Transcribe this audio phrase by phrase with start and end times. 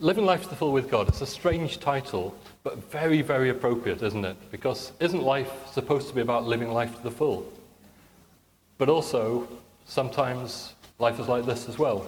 [0.00, 4.02] Living Life to the Full with God, it's a strange title, but very, very appropriate,
[4.02, 4.36] isn't it?
[4.50, 7.52] Because isn't life supposed to be about living life to the full?
[8.78, 9.48] But also,
[9.86, 12.06] sometimes life is like this as well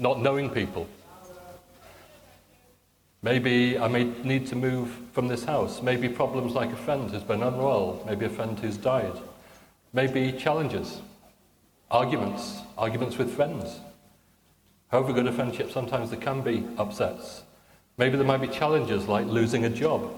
[0.00, 0.88] not knowing people.
[3.22, 5.82] Maybe I may need to move from this house.
[5.82, 8.02] Maybe problems like a friend who's been unwell.
[8.06, 9.12] Maybe a friend who's died.
[9.92, 11.02] Maybe challenges,
[11.90, 13.78] arguments, arguments with friends.
[14.90, 17.44] However good a friendship, sometimes there can be upsets.
[17.96, 20.12] Maybe there might be challenges like losing a job,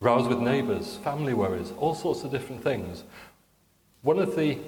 [0.00, 3.04] rows with neighbours, family worries, all sorts of different things.
[4.02, 4.58] One of the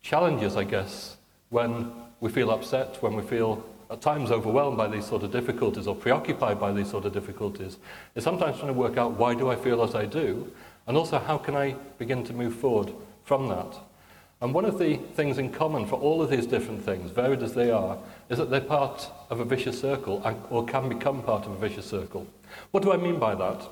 [0.00, 1.16] challenges, I guess,
[1.50, 5.86] when we feel upset, when we feel at times overwhelmed by these sort of difficulties
[5.86, 7.76] or preoccupied by these sort of difficulties,
[8.14, 10.50] is sometimes trying to work out why do I feel as I do,
[10.86, 12.92] and also how can I begin to move forward
[13.24, 13.76] from that.
[14.40, 17.54] And one of the things in common for all of these different things, varied as
[17.54, 21.52] they are, is that they're part of a vicious circle or can become part of
[21.52, 22.26] a vicious circle.
[22.70, 23.66] What do I mean by that?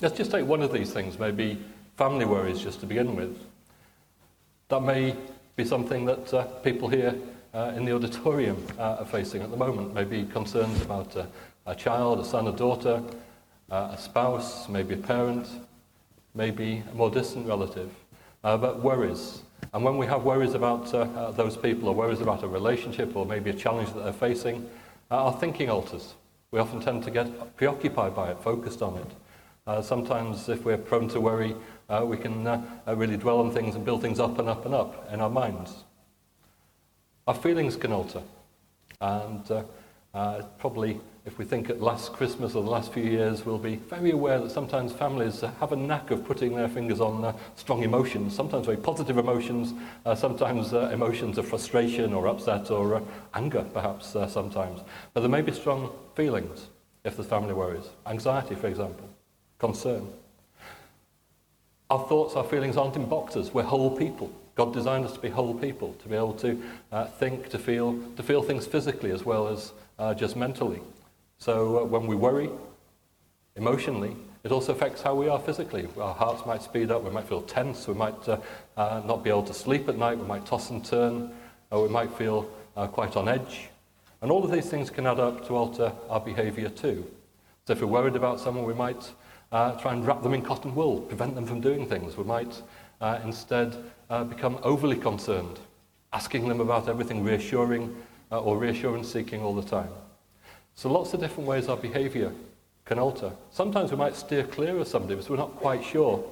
[0.00, 1.58] Let's just take one of these things, maybe
[1.96, 3.36] family worries just to begin with.
[4.68, 5.16] That may
[5.56, 7.14] be something that uh, people here
[7.52, 9.92] uh, in the auditorium uh, are facing at the moment.
[9.92, 11.26] Maybe concerns about uh,
[11.66, 13.02] a child, a son, a daughter,
[13.70, 15.48] uh, a spouse, maybe a parent,
[16.34, 17.90] maybe a more distant relative,
[18.44, 19.42] uh, but worries.
[19.74, 23.16] And when we have worries about uh, uh, those people or worries about a relationship
[23.16, 24.68] or maybe a challenge that they're facing,
[25.10, 26.14] uh, our thinking alters.
[26.50, 29.06] We often tend to get preoccupied by it, focused on it.
[29.66, 31.56] Uh, sometimes, if we're prone to worry,
[32.04, 35.20] we can really dwell on things and build things up and up and up in
[35.20, 35.84] our minds.
[37.26, 38.22] Our feelings can alter.
[39.00, 39.44] And
[40.58, 44.10] probably, if we think at last Christmas or the last few years, we'll be very
[44.10, 48.34] aware that sometimes families have a knack of putting their fingers on uh, strong emotions,
[48.34, 49.72] sometimes very positive emotions,
[50.04, 53.00] uh, sometimes uh, emotions of frustration or upset or uh,
[53.34, 54.80] anger, perhaps uh, sometimes.
[55.14, 56.66] But there may be strong feelings
[57.04, 57.88] if the family worries.
[58.06, 59.08] Anxiety, for example,
[59.60, 60.08] concern.
[61.88, 63.54] Our thoughts, our feelings aren't in boxes.
[63.54, 64.32] We're whole people.
[64.56, 67.96] God designed us to be whole people, to be able to uh, think, to feel,
[68.16, 69.72] to feel things physically as well as
[70.16, 70.80] just mentally.
[71.42, 72.50] So uh, when we worry
[73.56, 74.14] emotionally,
[74.44, 75.88] it also affects how we are physically.
[75.98, 78.38] Our hearts might speed up, we might feel tense, we might uh,
[78.76, 81.32] uh, not be able to sleep at night, we might toss and turn,
[81.72, 83.70] or we might feel uh, quite on edge.
[84.20, 87.10] And all of these things can add up to alter our behaviour too.
[87.66, 89.10] So if we're worried about someone, we might
[89.50, 92.16] uh, try and wrap them in cotton wool, prevent them from doing things.
[92.16, 92.62] We might
[93.00, 93.74] uh, instead
[94.10, 95.58] uh, become overly concerned,
[96.12, 97.96] asking them about everything, reassuring
[98.30, 99.90] uh, or reassurance seeking all the time.
[100.74, 102.32] So lots of different ways our behaviour
[102.84, 103.32] can alter.
[103.50, 106.24] Sometimes we might steer clear of somebody because we're not quite sure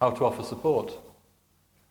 [0.00, 0.92] how to offer support.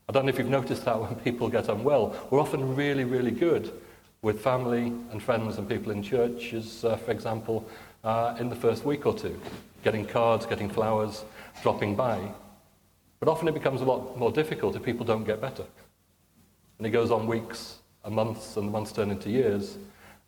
[0.09, 2.15] I don't know if you've noticed that when people get unwell.
[2.29, 3.71] We're often really, really good
[4.21, 7.67] with family and friends and people in churches, uh, for example,
[8.03, 9.39] uh, in the first week or two,
[9.83, 11.23] getting cards, getting flowers,
[11.63, 12.19] dropping by.
[13.19, 15.63] But often it becomes a lot more difficult if people don't get better.
[16.77, 19.77] And it goes on weeks and months, and the months turn into years.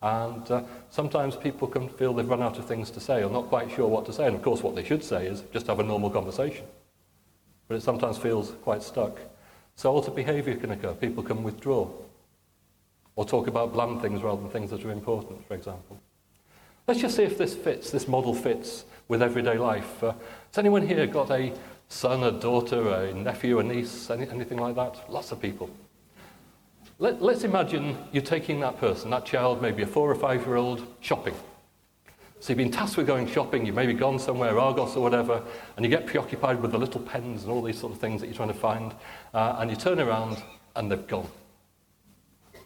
[0.04, 3.48] And uh, sometimes people can feel they've run out of things to say or not
[3.48, 4.28] quite sure what to say.
[4.28, 6.66] And of course, what they should say is just have a normal conversation.
[7.70, 9.18] But it sometimes feels quite stuck.
[9.78, 10.94] So altered behaviour can occur.
[10.94, 11.90] People can withdraw
[13.16, 15.98] or talk about bland things rather than things that are important, for example.
[16.86, 20.04] Let's just see if this fits, this model fits with everyday life.
[20.04, 21.54] Uh, has anyone here got a
[21.88, 25.10] son, a daughter, a nephew, a niece, any, anything like that?
[25.10, 25.70] Lots of people.
[27.00, 30.56] Let, let's imagine you're taking that person, that child, maybe a four or five year
[30.56, 31.34] old, shopping.
[32.40, 35.42] So you've been tasked with going shopping, you've maybe gone somewhere, Argos or whatever,
[35.76, 38.28] and you get preoccupied with the little pens and all these sort of things that
[38.28, 38.94] you're trying to find,
[39.34, 40.44] uh, and you turn around
[40.76, 41.28] and they've gone.
[42.54, 42.62] Has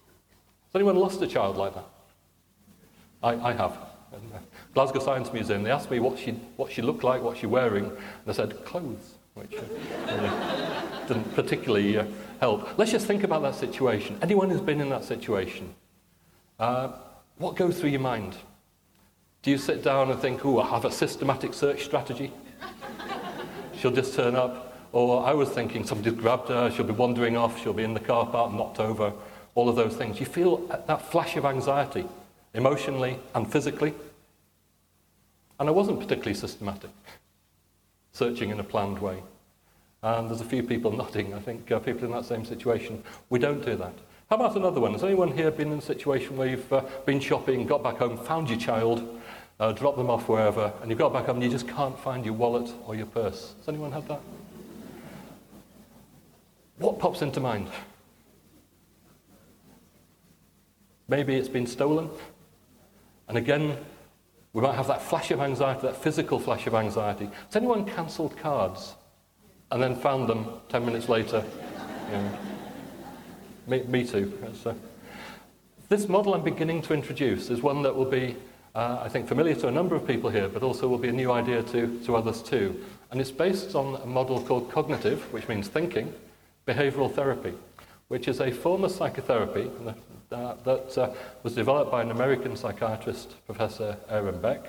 [0.75, 1.85] anyone lost a child like that?
[3.23, 3.77] I, I have.
[4.13, 4.19] In
[4.73, 7.85] Glasgow Science Museum, they asked me what she, what she looked like, what she wearing,
[7.85, 7.95] and
[8.27, 12.05] I said, clothes which uh, didn't particularly uh,
[12.39, 12.77] help.
[12.77, 14.17] Let's just think about that situation.
[14.21, 15.73] Anyone who's been in that situation,
[16.59, 16.93] uh,
[17.37, 18.35] what goes through your mind?
[19.43, 22.31] Do you sit down and think, oh, I have a systematic search strategy?
[23.79, 24.63] She'll just turn up.
[24.91, 27.99] Or I was thinking somebody's grabbed her, she'll be wandering off, she'll be in the
[27.99, 29.13] car park, knocked over,
[29.53, 30.19] all of those things.
[30.19, 30.57] You feel
[30.87, 32.05] that flash of anxiety,
[32.53, 33.93] emotionally and physically.
[35.59, 36.89] And I wasn't particularly systematic
[38.13, 39.21] searching in a planned way.
[40.03, 41.33] And there's a few people nodding.
[41.33, 43.03] I think uh, people in that same situation.
[43.29, 43.93] We don't do that.
[44.29, 44.91] How about another one?
[44.91, 48.17] Has anyone here been in a situation where you've uh, been shopping, got back home,
[48.17, 49.21] found your child,
[49.59, 52.25] uh, dropped them off wherever, and you've got back home and you just can't find
[52.25, 53.53] your wallet or your purse?
[53.59, 54.19] Has anyone had that?
[56.77, 57.69] What pops into mind?
[61.07, 62.09] Maybe it's been stolen.
[63.29, 63.77] And again,
[64.51, 67.29] we might have that flash of anxiety, that physical flash of anxiety.
[67.45, 68.95] Has anyone cancelled cards
[69.71, 71.43] and then found them 10 minutes later?
[73.67, 74.31] Me, me too.
[74.65, 74.73] Uh,
[75.89, 78.35] this model I'm beginning to introduce is one that will be,
[78.75, 81.13] uh, I think, familiar to a number of people here, but also will be a
[81.13, 82.81] new idea to, to others too.
[83.11, 86.13] And it's based on a model called cognitive, which means thinking,
[86.65, 87.53] behavioral therapy,
[88.07, 89.69] which is a form of psychotherapy
[90.31, 94.65] uh, that uh, was developed by an American psychiatrist, Professor Aaron Beck.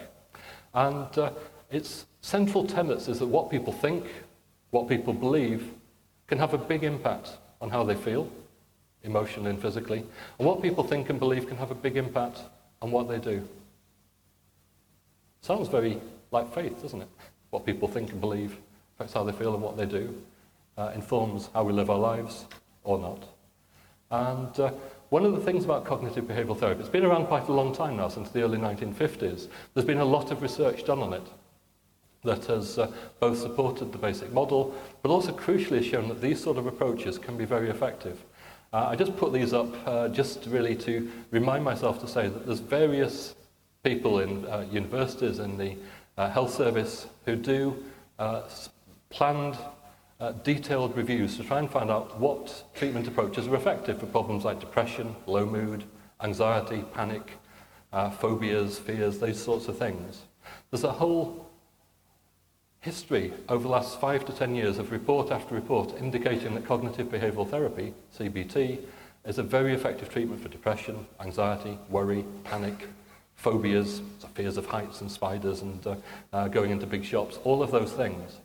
[0.75, 1.31] And uh,
[1.71, 4.07] its central tenets is that what people think,
[4.71, 5.73] what people believe,
[6.27, 8.31] can have a big impact on how they feel,
[9.03, 10.05] emotionally and physically.
[10.39, 12.41] And what people think and believe can have a big impact
[12.83, 13.47] on what they do.
[15.41, 15.99] Sounds very
[16.31, 17.09] like faith, doesn't it?
[17.51, 18.57] What people think and believe
[18.95, 20.15] affects how they feel and what they do,
[20.77, 22.45] uh, informs how we live our lives
[22.85, 23.25] or not.
[24.11, 24.73] And uh,
[25.11, 27.97] one of the things about cognitive behavioral therapy, it's been around quite a long time
[27.97, 29.49] now, since the early 1950s.
[29.73, 31.27] There's been a lot of research done on it
[32.25, 36.59] that has uh, both supported the basic model, but also crucially shown that these sort
[36.59, 38.25] of approaches can be very effective.
[38.73, 42.45] Uh, I just put these up uh, just really to remind myself to say that
[42.45, 43.35] there's various
[43.83, 45.77] people in uh, universities and the
[46.19, 47.83] uh, health service who do
[48.19, 48.43] uh,
[49.11, 49.57] planned
[50.43, 54.59] detailed reviews to try and find out what treatment approaches are effective for problems like
[54.59, 55.85] depression, low mood,
[56.21, 57.35] anxiety, panic,
[58.19, 60.23] phobias, fears, those sorts of things.
[60.73, 61.48] There's a whole
[62.81, 67.09] history over the last five to ten years of report after report indicating that cognitive
[67.09, 68.79] behavioral therapy, CBT,
[69.25, 72.89] is a very effective treatment for depression, anxiety, worry, panic,
[73.37, 75.97] phobias, so fears of heights and spiders and uh,
[76.33, 78.39] uh, going into big shops, all of those things.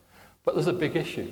[0.43, 1.31] But there's a big issue,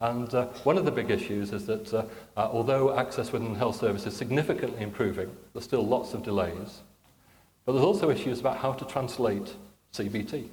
[0.00, 2.04] and uh, one of the big issues is that uh,
[2.36, 6.82] uh, although access within health service is significantly improving, there's still lots of delays.
[7.64, 9.54] But there's also issues about how to translate
[9.92, 10.48] CBT.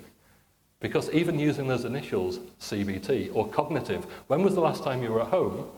[0.82, 5.22] Because even using those initials, CBT or cognitive, when was the last time you were
[5.22, 5.70] at home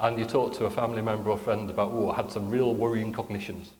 [0.00, 2.74] and you talked to a family member or friend about, oh, I had some real
[2.74, 3.70] worrying cognitions?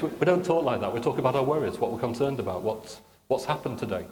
[0.00, 0.92] We don't talk like that.
[0.92, 4.06] We talk about our worries, what we're concerned about, what's, what's happened today.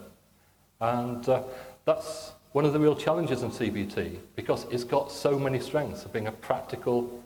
[0.81, 1.43] And uh,
[1.84, 6.12] that's one of the real challenges in CBT because it's got so many strengths of
[6.12, 7.23] being a practical,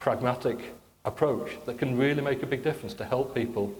[0.00, 0.74] pragmatic
[1.04, 3.72] approach that can really make a big difference to help people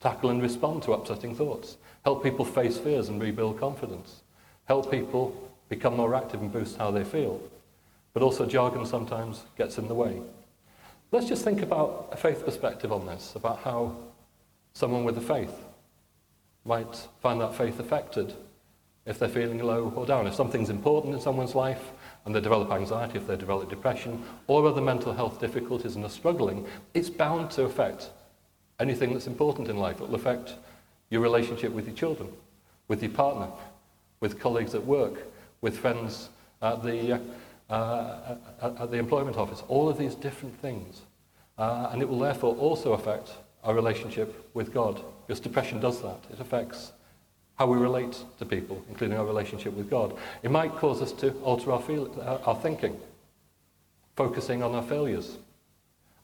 [0.00, 4.22] tackle and respond to upsetting thoughts, help people face fears and rebuild confidence,
[4.66, 5.34] help people
[5.68, 7.40] become more active and boost how they feel.
[8.14, 10.20] But also jargon sometimes gets in the way.
[11.10, 13.96] Let's just think about a faith perspective on this, about how
[14.74, 15.54] someone with a faith
[16.64, 18.34] might find that faith affected
[19.06, 20.26] if they're feeling low or down.
[20.26, 21.92] If something's important in someone's life
[22.24, 26.10] and they develop anxiety, if they develop depression or other mental health difficulties and are
[26.10, 28.10] struggling, it's bound to affect
[28.80, 30.00] anything that's important in life.
[30.00, 30.54] It will affect
[31.10, 32.28] your relationship with your children,
[32.86, 33.48] with your partner,
[34.20, 35.22] with colleagues at work,
[35.60, 36.28] with friends
[36.62, 37.20] at the,
[37.70, 39.62] uh, at the employment office.
[39.68, 41.02] All of these different things.
[41.56, 43.30] Uh, and it will therefore also affect
[43.64, 46.20] our relationship with God, because depression does that.
[46.32, 46.92] It affects
[47.56, 50.16] how we relate to people, including our relationship with God.
[50.44, 52.96] It might cause us to alter our, feel, uh, our thinking,
[54.14, 55.38] focusing on our failures.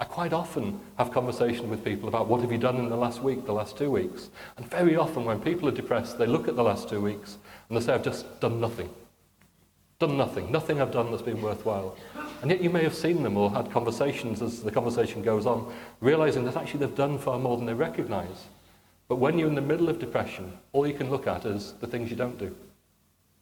[0.00, 3.22] I quite often have conversations with people about what have you done in the last
[3.22, 4.28] week, the last two weeks.
[4.56, 7.78] And very often when people are depressed, they look at the last two weeks and
[7.78, 8.90] they say, I've just done nothing.
[10.00, 10.50] Done nothing.
[10.50, 11.96] Nothing I've done that's been worthwhile.
[12.42, 15.72] And yet you may have seen them or had conversations as the conversation goes on,
[16.00, 18.46] realizing that actually they've done far more than they recognize.
[19.06, 21.86] But when you're in the middle of depression, all you can look at is the
[21.86, 22.54] things you don't do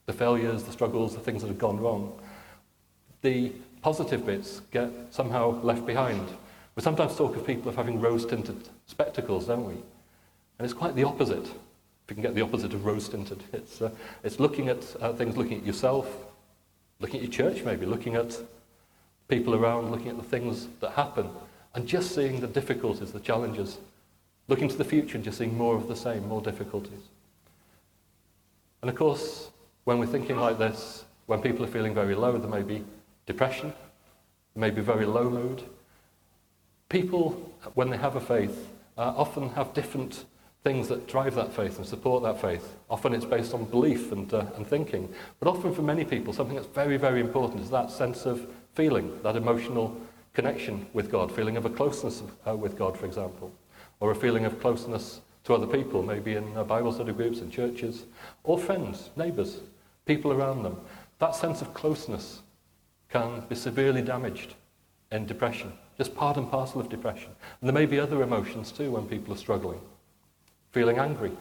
[0.06, 2.12] the failures, the struggles, the things that have gone wrong.
[3.22, 6.26] The positive bits get somehow left behind.
[6.74, 9.74] We sometimes talk of people of having rose tinted spectacles, don't we?
[9.74, 11.44] And it's quite the opposite.
[11.44, 13.90] If you can get the opposite of rose tinted, it's, uh,
[14.24, 16.08] it's looking at uh, things, looking at yourself,
[17.00, 18.38] looking at your church maybe, looking at
[19.28, 21.28] people around, looking at the things that happen,
[21.74, 23.78] and just seeing the difficulties, the challenges,
[24.48, 27.00] looking to the future and just seeing more of the same, more difficulties.
[28.80, 29.50] And of course,
[29.84, 32.84] when we're thinking like this, when people are feeling very low, there may be
[33.26, 33.72] depression,
[34.54, 35.62] there may be very low mood.
[36.88, 40.24] People, when they have a faith, uh, often have different
[40.62, 42.76] things that drive that faith and support that faith.
[42.88, 45.12] Often it's based on belief and, uh, and thinking.
[45.40, 49.18] But often for many people, something that's very, very important is that sense of feeling,
[49.22, 49.96] that emotional
[50.34, 53.52] connection with God, feeling of a closeness uh, with God, for example
[54.02, 57.52] or a feeling of closeness to other people, maybe in uh, Bible study groups and
[57.52, 58.02] churches,
[58.42, 59.60] or friends, neighbours,
[60.06, 60.76] people around them.
[61.20, 62.42] That sense of closeness
[63.12, 64.54] can be severely damaged
[65.10, 67.30] in depression just part and parcel of depression.
[67.60, 69.80] And there may be other emotions too when people are struggling.
[70.70, 71.32] Feeling angry,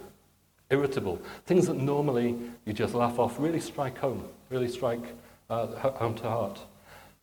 [0.70, 5.04] irritable, things that normally you just laugh off really strike home, really strike
[5.50, 6.60] uh, home to heart.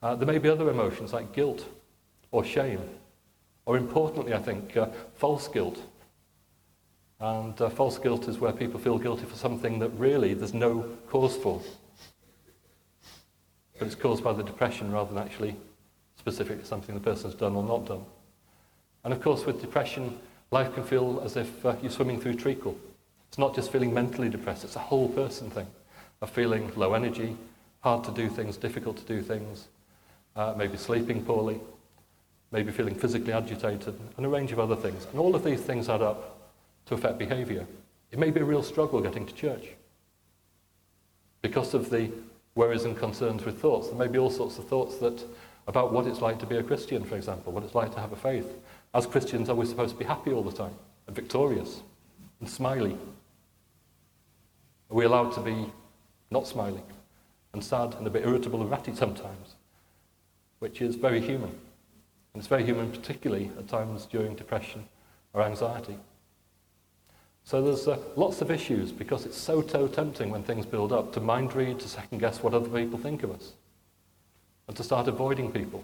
[0.03, 1.67] Uh, there may be other emotions like guilt
[2.31, 2.81] or shame,
[3.67, 5.81] or importantly, I think, uh, false guilt.
[7.21, 10.89] And uh, false guilt is where people feel guilty for something that really there's no
[11.09, 11.61] cause for.
[13.79, 15.57] But it's caused by the depression rather than actually
[16.17, 18.05] specific to something the person's done or not done.
[19.05, 20.19] And of course, with depression,
[20.51, 22.77] life can feel as if uh, you're swimming through treacle.
[23.29, 25.67] It's not just feeling mentally depressed, it's a whole person thing
[26.21, 27.37] of feeling low energy,
[27.81, 29.69] hard to do things, difficult to do things,
[30.35, 31.61] uh, maybe sleeping poorly,
[32.51, 35.07] maybe feeling physically agitated, and a range of other things.
[35.11, 36.39] And all of these things add up
[36.87, 37.67] to affect behaviour.
[38.11, 39.69] It may be a real struggle getting to church
[41.43, 42.11] because of the
[42.59, 43.87] worries and concerns with thoughts.
[43.87, 45.25] There may be all sorts of thoughts that
[45.69, 48.13] about what it's like to be a Christian, for example, what it's like to have
[48.13, 48.53] a faith.
[48.93, 50.75] As Christians, are we supposed to be happy all the time
[51.07, 51.83] and victorious
[52.41, 52.99] and smiley?
[54.91, 55.71] Are we allowed to be
[56.33, 56.83] not smiling
[57.53, 59.55] and sad and a bit irritable and ratty sometimes?
[60.59, 61.51] Which is very human.
[62.35, 64.89] And it's very human, particularly at times during depression
[65.33, 65.97] or anxiety.
[67.49, 71.15] So there's uh, lots of issues because it's so, so tempting when things build up
[71.15, 73.55] to mind read, to second guess what other people think of us,
[74.67, 75.83] and to start avoiding people,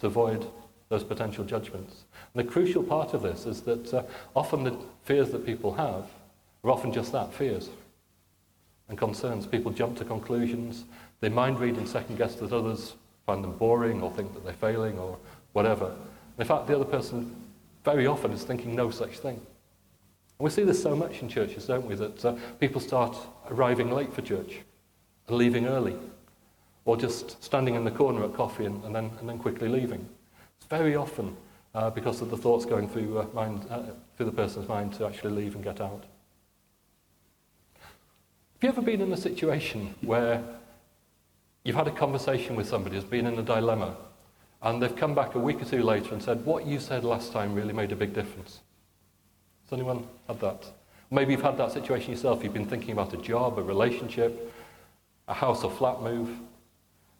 [0.00, 0.46] to avoid
[0.90, 2.04] those potential judgments.
[2.34, 4.02] And the crucial part of this is that uh,
[4.34, 6.04] often the fears that people have
[6.62, 7.70] are often just that, fears
[8.90, 9.46] and concerns.
[9.46, 10.84] People jump to conclusions,
[11.20, 12.92] they mind read and second guess that others
[13.24, 15.16] find them boring or think that they're failing or
[15.54, 15.96] whatever.
[16.38, 17.34] In fact, the other person
[17.86, 19.40] very often is thinking no such thing.
[20.38, 23.16] We see this so much in churches, don't we, that uh, people start
[23.50, 24.60] arriving late for church
[25.28, 25.96] and leaving early,
[26.84, 30.06] or just standing in the corner at coffee and, and, then, and then quickly leaving.
[30.58, 31.36] It's very often
[31.74, 33.82] uh, because of the thoughts going through, uh, mind, uh,
[34.16, 36.04] through the person's mind to actually leave and get out.
[38.54, 40.42] Have you ever been in a situation where
[41.64, 43.96] you've had a conversation with somebody who's been in a dilemma
[44.62, 47.32] and they've come back a week or two later and said, What you said last
[47.32, 48.60] time really made a big difference?
[49.66, 50.64] Has anyone had that?
[51.10, 52.42] Maybe you've had that situation yourself.
[52.44, 54.52] You've been thinking about a job, a relationship,
[55.26, 56.30] a house or flat move,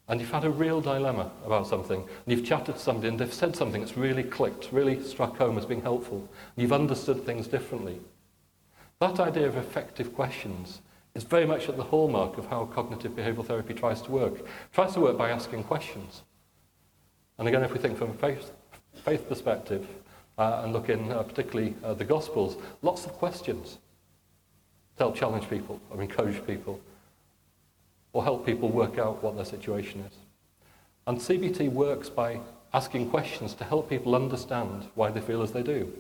[0.09, 2.01] and you've had a real dilemma about something.
[2.01, 5.59] And you've chatted to somebody and they've said something that's really clicked, really struck home
[5.59, 6.19] as being helpful.
[6.19, 7.99] And you've understood things differently.
[9.01, 10.81] That idea of effective questions
[11.17, 14.39] is very much at the hallmark of how cognitive behavioural therapy tries to work.
[14.39, 16.23] It tries to work by asking questions.
[17.39, 18.53] And again, if we think from a faith,
[19.05, 19.87] faith perspective,
[20.39, 23.79] uh, and look in uh, particularly uh, the Gospels, lots of questions
[24.97, 26.81] to help challenge people or encourage people
[28.13, 30.13] or help people work out what their situation is.
[31.07, 32.41] And CBT works by
[32.73, 35.93] asking questions to help people understand why they feel as they do.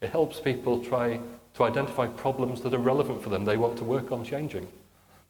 [0.00, 1.20] It helps people try
[1.54, 4.66] to identify problems that are relevant for them, they want to work on changing.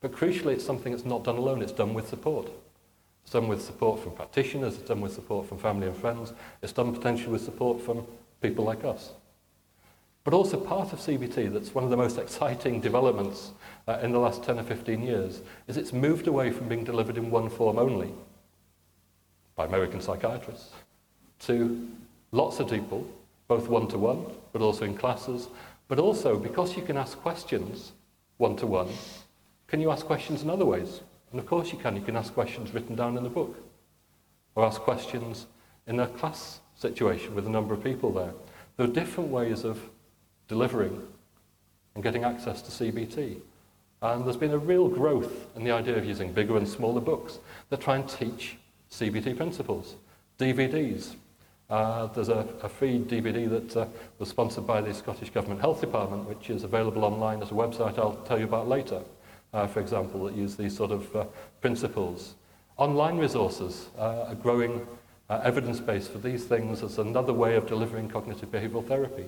[0.01, 2.51] But crucially, it's something that's not done alone, it's done with support.
[3.23, 6.33] It's done with support from practitioners, it's done with support from family and friends,
[6.63, 8.07] it's done potentially with support from
[8.45, 9.13] people like us.
[10.23, 13.53] But also part of CBT that's one of the most exciting developments
[13.89, 17.17] uh, in the last 10 or 15 years is it's moved away from being delivered
[17.17, 18.13] in one form only
[19.57, 20.73] by American psychiatrists
[21.41, 21.89] to
[22.33, 23.07] lots of people,
[23.49, 25.49] both one-to-one, but also in classes,
[25.89, 27.93] but also because you can ask questions
[28.37, 28.89] one-to-one,
[29.69, 31.01] can you ask questions in other ways?
[31.31, 31.97] And of course you can.
[31.97, 33.57] You can ask questions written down in the book
[34.55, 35.47] or ask questions
[35.87, 38.33] in a class situation with a number of people there.
[38.76, 39.81] There are different ways of
[40.49, 41.07] delivering
[41.95, 43.38] and getting access to CBT.
[44.02, 47.38] And there's been a real growth in the idea of using bigger and smaller books
[47.71, 48.57] that try and teach
[48.90, 49.97] CBT principles.
[50.38, 51.14] DVDs.
[51.71, 53.87] Uh, there's a, a free DVD that uh,
[54.19, 57.99] was sponsored by the Scottish Government Health Department, which is available online as a website
[57.99, 59.00] I'll tell you about later,
[59.54, 61.25] uh, for example, that use these sort of uh,
[61.62, 62.35] principles.
[62.76, 64.87] Online resources uh, are growing
[65.31, 69.26] uh, evidence base for these things as another way of delivering cognitive behavioral therapy.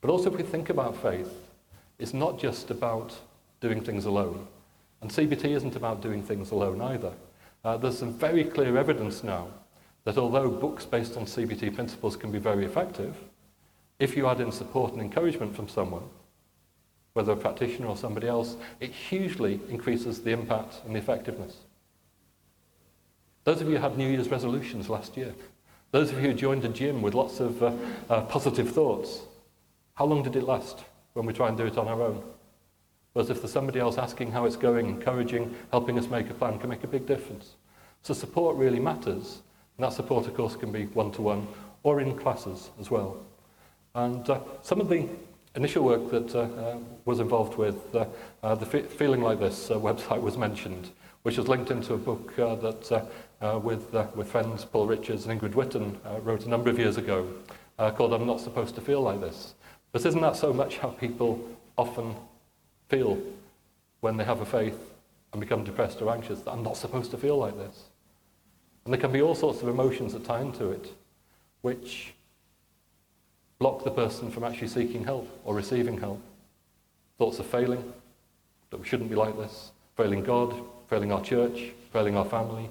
[0.00, 1.32] But also, if we think about faith,
[1.98, 3.16] it's not just about
[3.60, 4.46] doing things alone.
[5.00, 7.12] And CBT isn't about doing things alone either.
[7.64, 9.48] Uh, there's some very clear evidence now
[10.04, 13.14] that although books based on CBT principles can be very effective,
[13.98, 16.02] if you add in support and encouragement from someone,
[17.12, 21.56] whether a practitioner or somebody else, it hugely increases the impact and the effectiveness.
[23.44, 25.34] Those of you who had New Year's resolutions last year,
[25.90, 27.72] those of you who joined a gym with lots of uh,
[28.08, 29.22] uh, positive thoughts,
[29.94, 30.84] how long did it last
[31.14, 32.22] when we try and do it on our own?
[33.12, 36.58] Whereas if there's somebody else asking how it's going, encouraging, helping us make a plan
[36.58, 37.56] can make a big difference.
[38.02, 39.42] So support really matters.
[39.76, 41.46] And that support, of course, can be one-to-one
[41.82, 43.18] or in classes as well.
[43.94, 45.08] And uh, some of the
[45.56, 48.06] initial work that uh, uh, was involved with uh,
[48.42, 50.90] uh, the Fe- Feeling Like This uh, website was mentioned,
[51.22, 53.08] which was linked into a book uh, that
[53.42, 56.78] uh, with, uh, with friends Paul Richards and Ingrid Whitton uh, wrote a number of
[56.78, 57.28] years ago
[57.78, 59.54] uh, called I'm Not Supposed to Feel Like This.
[59.90, 61.44] But isn't that so much how people
[61.76, 62.14] often
[62.88, 63.18] feel
[64.00, 64.78] when they have a faith
[65.32, 67.84] and become depressed or anxious, that I'm not supposed to feel like this?
[68.84, 70.92] And there can be all sorts of emotions that tie into it,
[71.62, 72.14] which
[73.58, 76.20] block the person from actually seeking help or receiving help.
[77.18, 77.92] Thoughts of failing,
[78.70, 80.54] that we shouldn't be like this, failing God,
[80.88, 82.68] failing our church, failing our family,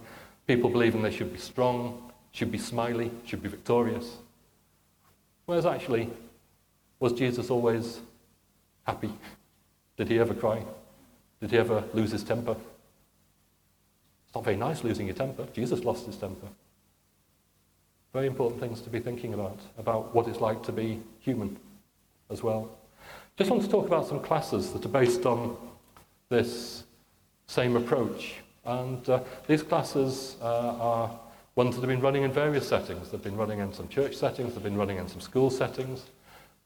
[0.47, 4.17] people believing they should be strong, should be smiley, should be victorious.
[5.45, 6.09] Whereas actually,
[6.99, 7.99] was Jesus always
[8.83, 9.11] happy?
[9.97, 10.63] Did he ever cry?
[11.39, 12.55] Did he ever lose his temper?
[14.25, 15.47] It's not very nice losing your temper.
[15.53, 16.47] Jesus lost his temper.
[18.13, 21.57] Very important things to be thinking about, about what it's like to be human
[22.29, 22.69] as well.
[23.37, 25.57] Just want to talk about some classes that are based on
[26.29, 26.83] this
[27.47, 28.35] same approach.
[28.65, 31.19] And uh, these classes uh, are
[31.55, 33.09] ones that have been running in various settings.
[33.09, 36.05] They've been running in some church settings, they've been running in some school settings,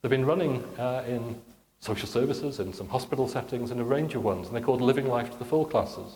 [0.01, 1.39] they've been running uh, in
[1.79, 4.47] social services, in some hospital settings, in a range of ones.
[4.47, 6.15] And they're called Living Life to the Full classes.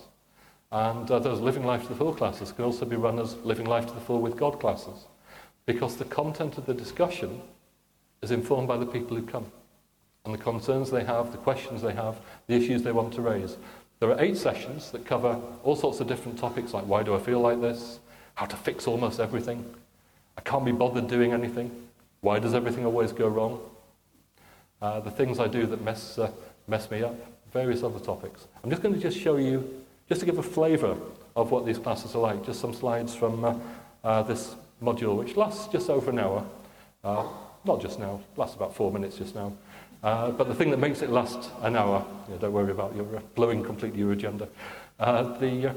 [0.71, 3.65] And uh, those Living Life to the Full classes can also be run as Living
[3.65, 5.05] Life to the Full with God classes
[5.65, 7.41] because the content of the discussion
[8.21, 9.45] is informed by the people who come
[10.25, 13.57] and the concerns they have, the questions they have, the issues they want to raise.
[13.99, 17.19] There are eight sessions that cover all sorts of different topics like why do I
[17.19, 17.99] feel like this,
[18.35, 19.65] how to fix almost everything,
[20.37, 21.69] I can't be bothered doing anything,
[22.21, 23.59] why does everything always go wrong,
[24.81, 26.31] uh, the things I do that mess, uh,
[26.67, 27.15] mess me up,
[27.51, 28.47] various other topics.
[28.63, 30.97] I'm just going to just show you, just to give a flavour
[31.35, 33.55] of what these classes are like, just some slides from uh,
[34.05, 36.45] uh, this module, which lasts just over an hour.
[37.03, 37.27] Uh,
[37.65, 39.51] not just now, lasts about four minutes just now.
[40.01, 42.95] Uh, but the thing that makes it last an hour, you know, don't worry about
[42.95, 44.47] your uh, blowing completely your agenda.
[44.99, 45.73] Uh, the, uh,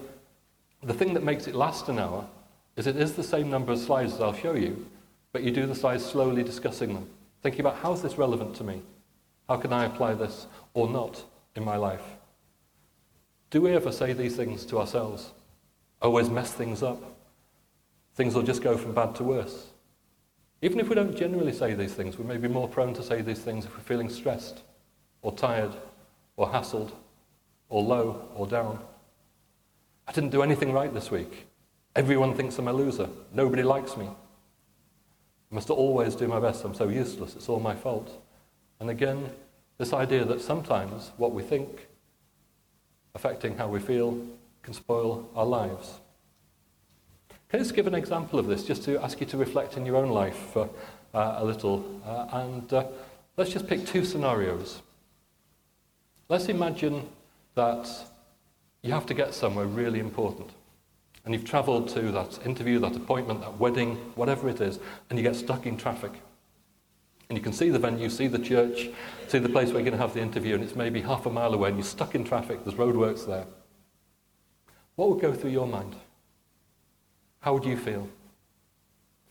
[0.83, 2.27] the thing that makes it last an hour
[2.77, 4.87] is it is the same number of slides as I'll show you,
[5.33, 7.09] but you do the slides slowly discussing them,
[7.43, 8.83] thinking about how is this relevant to me?
[9.49, 11.25] How can I apply this or not
[11.57, 12.05] in my life?
[13.51, 15.33] Do we ever say these things to ourselves?
[16.01, 17.13] Always mess things up?
[18.15, 19.69] things will just go from bad to worse.
[20.65, 23.21] Even if we don't generally say these things, we may be more prone to say
[23.21, 24.63] these things if we're feeling stressed,
[25.21, 25.73] or tired,
[26.37, 26.93] or hassled,
[27.69, 28.79] or low, or down.
[30.07, 31.47] I didn't do anything right this week.
[31.97, 33.09] Everyone thinks I'm a loser.
[33.33, 34.07] Nobody likes me.
[34.07, 36.65] I must always do my best.
[36.65, 37.35] I'm so useless.
[37.35, 38.23] It's all my fault.
[38.79, 39.31] And again,
[39.79, 41.89] this idea that sometimes what we think,
[43.15, 44.17] affecting how we feel,
[44.63, 46.01] can spoil our lives.
[47.53, 50.09] Just give an example of this, just to ask you to reflect in your own
[50.09, 50.71] life for
[51.13, 51.85] uh, a little?
[52.05, 52.87] Uh, and uh,
[53.37, 54.81] let's just pick two scenarios.
[56.31, 57.07] Let's imagine
[57.55, 57.89] that
[58.81, 60.51] you have to get somewhere really important.
[61.25, 64.79] And you've travelled to that interview, that appointment, that wedding, whatever it is,
[65.11, 66.13] and you get stuck in traffic.
[67.29, 68.89] And you can see the venue, see the church,
[69.29, 71.31] see the place where you're going to have the interview, and it's maybe half a
[71.31, 73.47] mile away, and you're stuck in traffic, there's roadworks there.
[74.97, 75.95] What would go through your mind?
[77.43, 78.09] How would you feel?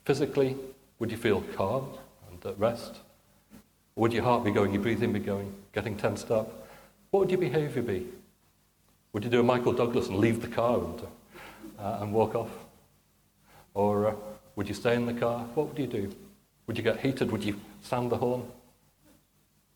[0.04, 0.56] Physically,
[0.98, 1.88] would you feel calm
[2.30, 2.96] and at rest?
[3.96, 6.68] Would your heart be going, your breathing be going, getting tensed up?
[7.10, 8.06] What would your behaviour be?
[9.12, 11.02] Would you do a Michael Douglas and leave the car and,
[11.78, 12.50] uh, and walk off?
[13.74, 14.14] Or uh,
[14.56, 15.46] would you stay in the car?
[15.54, 16.14] What would you do?
[16.66, 17.32] Would you get heated?
[17.32, 18.44] Would you sound the horn?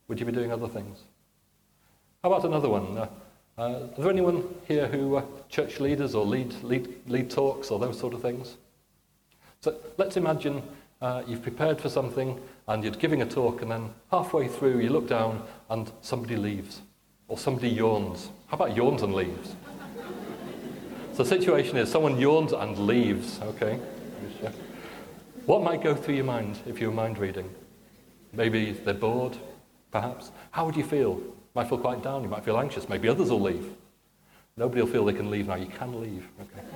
[0.09, 0.99] Would you be doing other things?
[2.23, 2.99] How about another one?
[2.99, 3.09] Uh,
[3.59, 7.99] uh, there anyone here who are church leaders or lead, lead, lead talks or those
[7.99, 8.57] sort of things?
[9.61, 10.63] So let's imagine
[11.01, 12.39] uh, you've prepared for something
[12.69, 16.83] and you're giving a talk and then halfway through you look down and somebody leaves
[17.29, 18.29] or somebody yawns.
[18.49, 19.57] How about yawns and leaves?
[21.13, 23.81] so the situation is someone yawns and leaves, okay?
[25.47, 27.49] What might go through your mind if you're mind reading?
[28.33, 29.37] Maybe they're bored,
[29.93, 30.31] perhaps.
[30.51, 31.23] How would you feel?
[31.57, 33.75] Might feel quite down, you might feel anxious, maybe others will leave.
[34.59, 36.29] Nobody will feel they can leave now, you can leave.
[36.43, 36.67] Okay.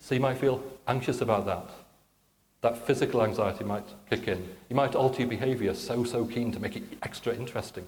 [0.00, 1.68] so you might feel anxious about that.
[2.62, 4.48] That physical anxiety might kick in.
[4.70, 7.84] You might alter your behaviour, so, so keen to make it extra interesting.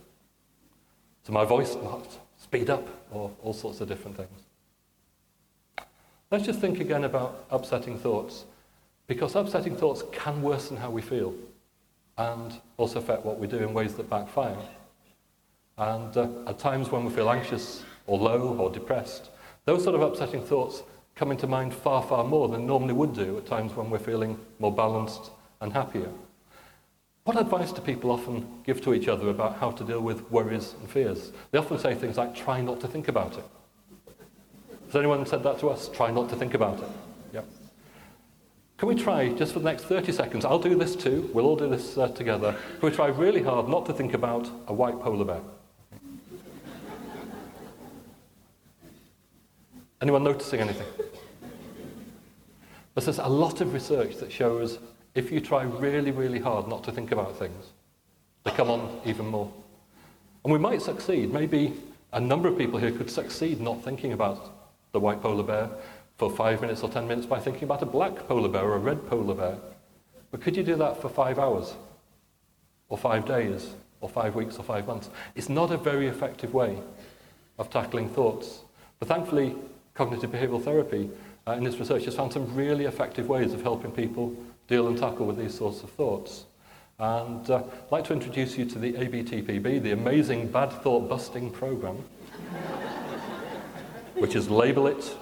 [1.23, 4.43] So my voice might speed up, or all sorts of different things.
[6.31, 8.45] Let's just think again about upsetting thoughts,
[9.07, 11.35] because upsetting thoughts can worsen how we feel
[12.19, 14.57] and also affect what we do in ways that backfire.
[15.79, 19.31] And uh, at times when we feel anxious or low or depressed,
[19.65, 20.83] those sort of upsetting thoughts
[21.15, 24.39] come into mind far, far more than normally would do at times when we're feeling
[24.59, 26.09] more balanced and happier.
[27.25, 30.75] What advice do people often give to each other about how to deal with worries
[30.81, 31.31] and fears?
[31.51, 33.45] They often say things like, try not to think about it.
[34.87, 35.89] Has anyone said that to us?
[35.91, 36.89] Try not to think about it.
[37.35, 37.47] Yep.
[38.79, 41.57] Can we try, just for the next 30 seconds, I'll do this too, we'll all
[41.57, 42.57] do this uh, together.
[42.81, 45.43] Can we try really hard not to think about a white polar bear?
[50.01, 50.87] Anyone noticing anything?
[52.95, 54.79] But there's a lot of research that shows
[55.15, 57.67] if you try really, really hard not to think about things,
[58.45, 59.53] they come on even more.
[60.45, 61.33] And we might succeed.
[61.33, 61.75] Maybe
[62.13, 64.53] a number of people here could succeed not thinking about
[64.93, 65.69] the white polar bear
[66.17, 68.79] for five minutes or ten minutes by thinking about a black polar bear or a
[68.79, 69.59] red polar bear.
[70.31, 71.75] But could you do that for five hours?
[72.89, 73.75] Or five days?
[74.01, 75.11] Or five weeks or five months?
[75.35, 76.79] It's not a very effective way
[77.59, 78.61] of tackling thoughts.
[78.99, 79.57] But thankfully,
[79.99, 81.11] cognitive behavioral therapy
[81.49, 84.33] uh, in this research has found some really effective ways of helping people
[84.69, 86.45] deal and tackle with these sorts of thoughts.
[87.01, 91.51] And uh, I'd like to introduce you to the ABTPB, the Amazing Bad Thought Busting
[91.51, 91.97] Program,
[94.15, 95.17] which is label it,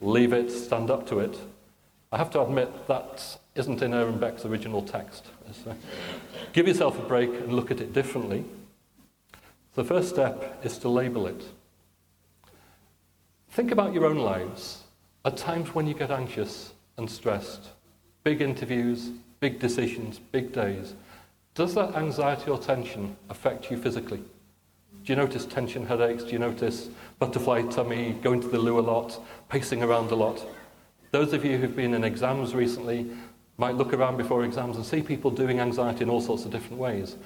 [0.00, 1.36] leave it, stand up to it.
[2.12, 5.26] I have to admit that isn't in Aaron Beck's original text.
[5.64, 5.74] So
[6.52, 8.44] give yourself a break and look at it differently.
[9.74, 11.42] The first step is to label it.
[13.50, 14.84] Think about your own lives
[15.24, 17.70] at times when you get anxious and stressed,
[18.22, 19.10] big interviews,
[19.40, 20.94] big decisions, big days.
[21.56, 24.18] Does that anxiety or tension affect you physically?
[24.18, 26.22] Do you notice tension headaches?
[26.22, 30.46] Do you notice butterfly tummy, going to the loo a lot, pacing around a lot?
[31.10, 33.10] Those of you who've been in exams recently
[33.56, 36.78] might look around before exams and see people doing anxiety in all sorts of different
[36.78, 37.16] ways.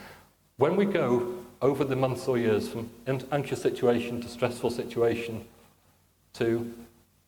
[0.57, 2.89] When we go over the months or years from
[3.31, 5.45] anxious situation to stressful situation
[6.35, 6.73] to,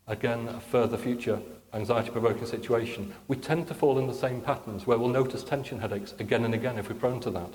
[0.07, 1.41] again, a further future
[1.73, 6.15] anxiety-provoking situation, we tend to fall in the same patterns where we'll notice tension headaches
[6.19, 7.51] again and again if we're prone to that.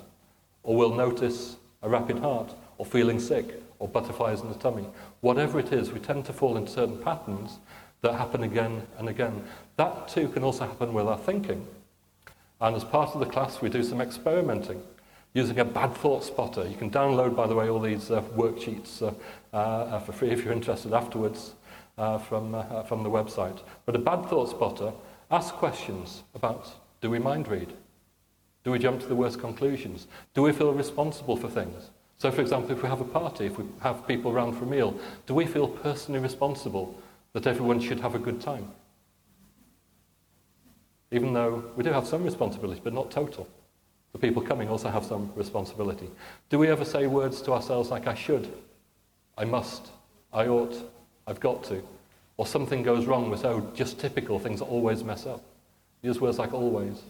[0.62, 4.86] Or we'll notice a rapid heart, or feeling sick, or butterflies in the tummy.
[5.20, 7.58] Whatever it is, we tend to fall into certain patterns
[8.02, 9.44] that happen again and again.
[9.76, 11.66] That too can also happen with our thinking.
[12.60, 14.82] And as part of the class, we do some experimenting
[15.34, 16.66] using a bad thought spotter.
[16.68, 20.44] You can download, by the way, all these uh, worksheets uh, uh, for free if
[20.44, 21.54] you're interested afterwards
[21.98, 23.60] uh, from, uh, from the website.
[23.86, 24.92] But a bad thought spotter
[25.30, 26.68] asks questions about
[27.00, 27.72] do we mind read?
[28.64, 30.06] Do we jump to the worst conclusions?
[30.34, 31.90] Do we feel responsible for things?
[32.18, 34.68] So, for example, if we have a party, if we have people around for a
[34.68, 36.96] meal, do we feel personally responsible
[37.32, 38.68] that everyone should have a good time?
[41.10, 43.48] Even though we do have some responsibility, but not total.
[44.12, 46.10] The people coming also have some responsibility.
[46.50, 48.52] Do we ever say words to ourselves like, I should,
[49.38, 49.88] I must,
[50.32, 50.74] I ought,
[51.26, 51.82] I've got to?
[52.36, 55.42] Or something goes wrong, we're so just typical, things always mess up.
[56.02, 57.02] Use words like always.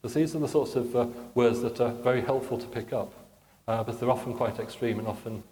[0.00, 3.12] But these are the sorts of uh, words that are very helpful to pick up,
[3.68, 5.42] uh, but they're often quite extreme and often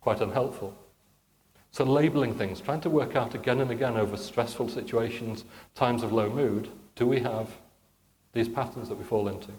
[0.00, 0.74] quite unhelpful.
[1.70, 6.12] So labeling things, trying to work out again and again over stressful situations, times of
[6.12, 7.50] low mood, do we have
[8.36, 9.50] these patterns that we fall into?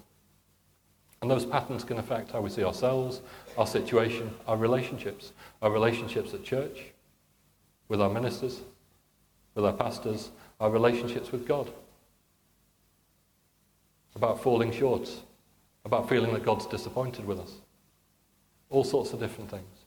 [1.22, 3.22] And those patterns can affect how we see ourselves,
[3.58, 6.86] our situation, our relationships, our relationships at church,
[7.90, 8.62] with our ministers,
[9.56, 11.72] with our pastors, our relationships with God.
[14.16, 15.10] About falling short,
[15.86, 17.54] about feeling that God's disappointed with us.
[18.70, 19.86] All sorts of different things.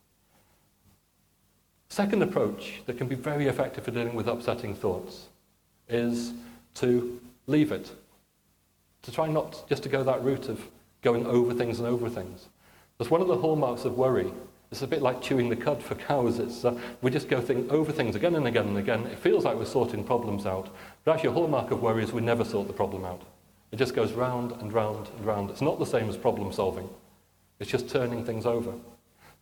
[1.89, 5.27] Second approach that can be very effective for dealing with upsetting thoughts
[5.89, 6.33] is
[6.75, 7.91] to leave it.
[9.03, 10.61] To try not just to go that route of
[11.03, 12.49] going over things and over things.
[12.99, 14.31] Because one of the hallmarks of worry
[14.71, 16.39] it's a bit like chewing the cud for cows.
[16.39, 19.05] It's, uh, we just go think, over things again and again and again.
[19.07, 20.73] It feels like we're sorting problems out.
[21.05, 23.23] But actually, a hallmark of worry is we never sort the problem out.
[23.73, 25.51] It just goes round and round and round.
[25.51, 26.89] It's not the same as problem solving.
[27.59, 28.73] It's just turning things over.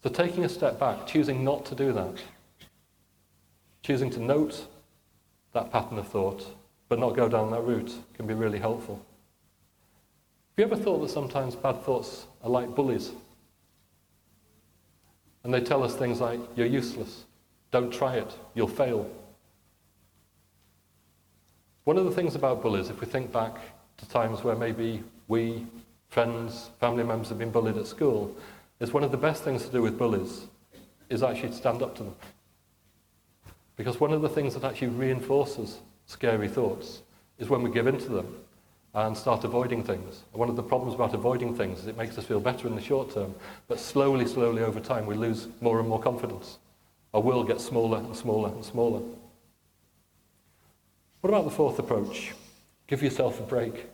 [0.02, 2.22] So taking a step back, choosing not to do that,
[3.82, 4.66] choosing to note
[5.52, 6.54] that pattern of thought,
[6.88, 9.04] but not go down that route, can be really helpful.
[10.58, 13.12] Have you ever thought that sometimes bad thoughts are like bullies?
[15.44, 17.26] And they tell us things like, you're useless,
[17.70, 19.08] don't try it, you'll fail.
[21.84, 23.56] One of the things about bullies, if we think back
[23.98, 25.64] to times where maybe we,
[26.08, 28.36] friends, family members have been bullied at school,
[28.80, 30.48] is one of the best things to do with bullies
[31.08, 32.16] is actually stand up to them.
[33.76, 37.02] Because one of the things that actually reinforces scary thoughts
[37.38, 38.34] is when we give in to them
[38.94, 40.22] and start avoiding things.
[40.32, 42.80] One of the problems about avoiding things is it makes us feel better in the
[42.80, 43.34] short term,
[43.68, 46.58] but slowly, slowly over time we lose more and more confidence.
[47.14, 49.00] Our world gets smaller and smaller and smaller.
[51.20, 52.34] What about the fourth approach?
[52.86, 53.86] Give yourself a break.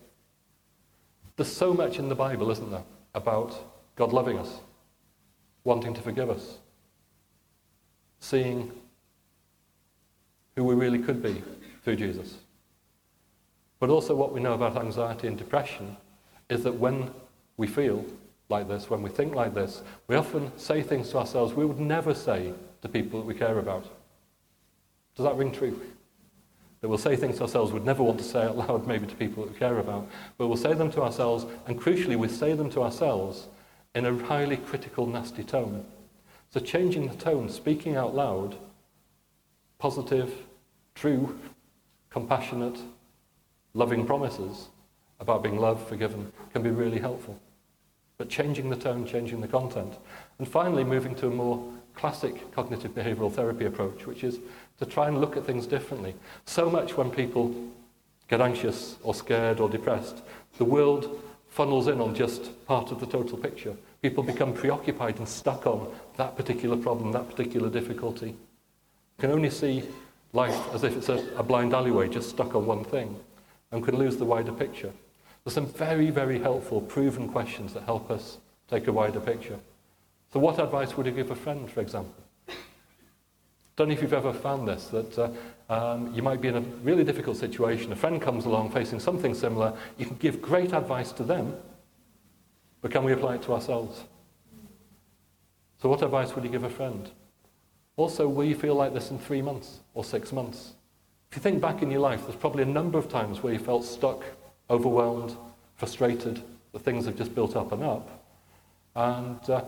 [1.37, 3.59] There's so much in the Bible, isn't there, about
[3.96, 4.61] God loving us,
[5.64, 6.59] wanting to forgive us,
[8.20, 8.70] seeing
[10.54, 11.42] who we really could be
[11.83, 12.37] through Jesus.
[13.85, 15.99] But also, what we know about anxiety and depression
[16.49, 17.11] is that when
[17.59, 18.03] we feel
[18.49, 21.79] like this, when we think like this, we often say things to ourselves we would
[21.79, 23.85] never say to people that we care about.
[25.14, 25.79] Does that ring true?
[26.81, 29.16] That we'll say things to ourselves we'd never want to say out loud, maybe to
[29.16, 32.55] people that we care about, but we'll say them to ourselves, and crucially, we say
[32.55, 33.49] them to ourselves
[33.94, 35.85] in a highly critical, nasty tone.
[36.49, 38.57] So, changing the tone, speaking out loud,
[39.79, 40.33] positive,
[40.94, 41.38] true,
[42.09, 42.79] compassionate,
[43.74, 44.68] loving promises
[45.20, 47.38] about being loved, forgiven, can be really helpful.
[48.16, 49.94] But changing the tone, changing the content.
[50.38, 54.38] And finally, moving to a more classic cognitive behavioral therapy approach, which is
[54.78, 56.14] to try and look at things differently.
[56.44, 57.54] So much when people
[58.28, 60.22] get anxious or scared or depressed,
[60.58, 63.76] the world funnels in on just part of the total picture.
[64.02, 68.28] People become preoccupied and stuck on that particular problem, that particular difficulty.
[68.28, 69.84] You can only see
[70.32, 73.18] life as if it's a, a blind alleyway, just stuck on one thing,
[73.74, 74.92] and can lose the wider picture.
[75.42, 78.38] There's some very, very helpful, proven questions that help us
[78.70, 79.58] take a wider picture.
[80.32, 82.14] So, what advice would you give a friend, for example?
[83.76, 85.30] Don't know if you've ever found this, that uh,
[85.68, 87.90] um, you might be in a really difficult situation.
[87.90, 89.76] A friend comes along facing something similar.
[89.98, 91.56] You can give great advice to them,
[92.80, 94.04] but can we apply it to ourselves?
[95.82, 97.10] So, what advice would you give a friend?
[97.96, 100.73] Also, will you feel like this in three months or six months?
[101.35, 103.59] If you think back in your life, there's probably a number of times where you
[103.59, 104.23] felt stuck,
[104.70, 105.37] overwhelmed,
[105.75, 106.40] frustrated,
[106.73, 108.25] that things have just built up and up.
[108.94, 109.64] And uh,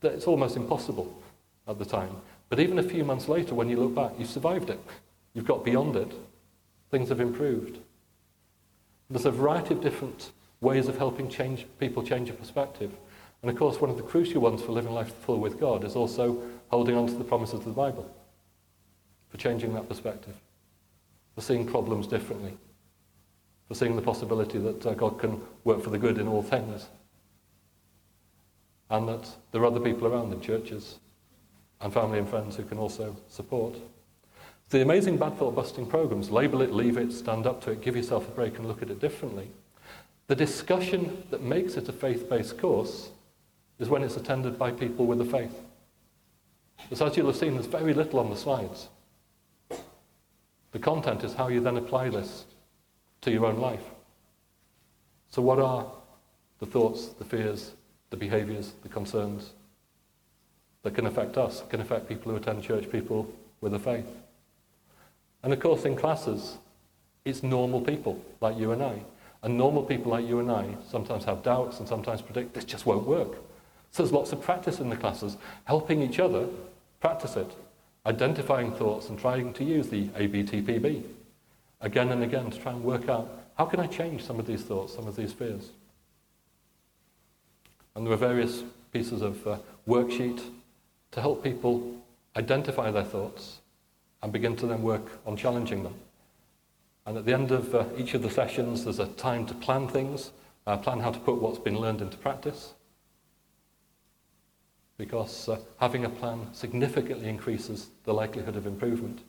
[0.00, 1.14] it's almost impossible
[1.66, 2.16] at the time.
[2.48, 4.80] But even a few months later, when you look back, you've survived it.
[5.34, 6.10] You've got beyond it.
[6.90, 7.76] Things have improved.
[9.10, 10.30] There's a variety of different
[10.62, 12.92] ways of helping change, people change a perspective.
[13.42, 15.94] And of course, one of the crucial ones for living life full with God is
[15.94, 18.10] also holding on to the promises of the Bible,
[19.28, 20.34] for changing that perspective,
[21.34, 22.56] for seeing problems differently,
[23.68, 26.88] for seeing the possibility that uh, God can work for the good in all things,
[28.90, 30.98] and that there are other people around in churches
[31.80, 33.76] and family and friends who can also support.
[34.70, 37.96] The amazing bad thought busting programs, label it, leave it, stand up to it, give
[37.96, 39.48] yourself a break and look at it differently.
[40.26, 43.10] The discussion that makes it a faith based course
[43.78, 45.58] is when it's attended by people with a faith.
[46.90, 48.88] As you'll have seen, there's very little on the slides.
[50.72, 52.44] The content is how you then apply this
[53.22, 53.84] to your own life.
[55.30, 55.86] So, what are
[56.58, 57.72] the thoughts, the fears,
[58.10, 59.52] the behaviors, the concerns
[60.82, 64.06] that can affect us, can affect people who attend church, people with a faith.
[65.42, 66.58] And of course, in classes,
[67.24, 69.02] it's normal people like you and I.
[69.42, 72.86] And normal people like you and I sometimes have doubts and sometimes predict this just
[72.86, 73.32] won't work.
[73.90, 76.48] So there's lots of practice in the classes, helping each other
[77.00, 77.50] practice it,
[78.06, 81.02] identifying thoughts and trying to use the ABTPB
[81.80, 84.62] again and again to try and work out how can I change some of these
[84.62, 85.70] thoughts, some of these fears.
[87.94, 90.40] And there are various pieces of uh, worksheet
[91.10, 91.96] to help people
[92.36, 93.58] identify their thoughts
[94.22, 95.94] and begin to then work on challenging them.
[97.06, 99.88] And at the end of uh, each of the sessions, there's a time to plan
[99.88, 100.30] things,
[100.66, 102.74] uh, plan how to put what's been learned into practice.
[104.98, 109.20] Because uh, having a plan significantly increases the likelihood of improvement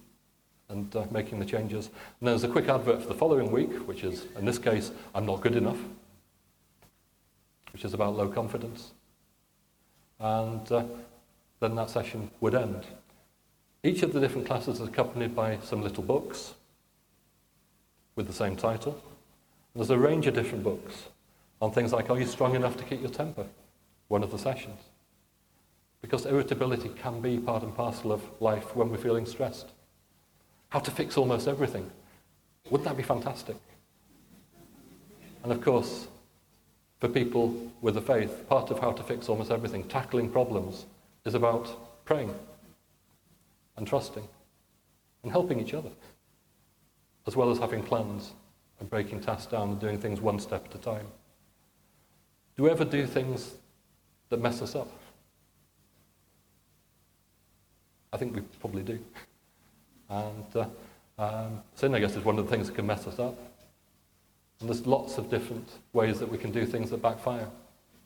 [0.68, 1.90] and uh, making the changes.
[2.20, 5.26] And there's a quick advert for the following week, which is, in this case, I'm
[5.26, 5.80] not good enough,
[7.72, 8.92] which is about low confidence.
[10.20, 10.84] And uh,
[11.60, 12.86] then that session would end.
[13.84, 16.54] Each of the different classes is accompanied by some little books
[18.16, 19.02] with the same title.
[19.76, 21.04] There's a range of different books
[21.62, 23.46] on things like Are you strong enough to keep your temper?
[24.08, 24.82] One of the sessions.
[26.02, 29.70] Because irritability can be part and parcel of life when we're feeling stressed.
[30.70, 31.90] How to fix almost everything.
[32.70, 33.58] Wouldn't that be fantastic?
[35.44, 36.08] And of course,
[37.00, 40.86] for people with a faith, part of how to fix almost everything, tackling problems,
[41.26, 42.34] is about praying
[43.78, 44.28] and trusting
[45.24, 45.92] and helping each other,
[47.28, 48.34] as well as having plans
[48.80, 51.08] and breaking tasks down and doing things one step at a time.
[52.58, 53.54] Do we ever do things
[54.30, 54.92] that mess us up?
[58.12, 59.00] I think we probably do.
[60.10, 60.66] And uh,
[61.20, 63.38] um, sin, I guess, is one of the things that can mess us up.
[64.60, 67.48] And there's lots of different ways that we can do things that backfire.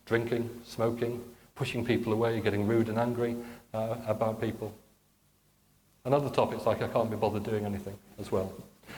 [0.05, 1.23] Drinking, smoking,
[1.55, 3.35] pushing people away, getting rude and angry
[3.73, 4.73] uh, about people.
[6.05, 8.53] And other topics like I can't be bothered doing anything as well.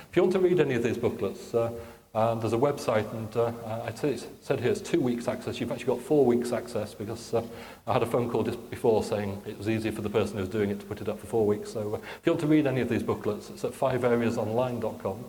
[0.09, 1.71] If you want to read any of these booklets, uh,
[2.15, 3.51] uh, there's a website, and uh,
[3.83, 5.59] I said here it's two weeks access.
[5.59, 7.43] You've actually got four weeks access because uh,
[7.85, 10.47] I had a phone call just before saying it was easier for the person who's
[10.47, 11.73] doing it to put it up for four weeks.
[11.73, 15.25] So uh, if you want to read any of these booklets, it's at fiveareasonline.com.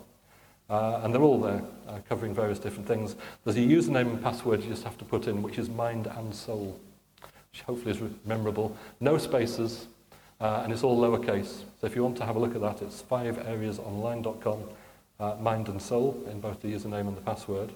[0.71, 3.17] Uh, and they're all there, uh, covering various different things.
[3.45, 6.33] There's a username and password you just have to put in, which is mind and
[6.33, 6.79] soul,
[7.51, 8.77] which hopefully is memorable.
[9.01, 9.89] No spaces,
[10.41, 11.65] uh, and it's all lowercase.
[11.81, 14.61] So if you want to have a look at that, it's fiveareasonline.com
[15.19, 17.73] uh, mind and soul in both the username and the password.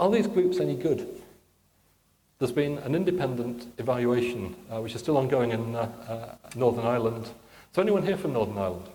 [0.00, 1.08] Are these groups any good?
[2.38, 7.24] There's been an independent evaluation, uh, which is still ongoing in uh, uh, Northern Ireland.
[7.24, 8.86] Is anyone here from Northern Ireland?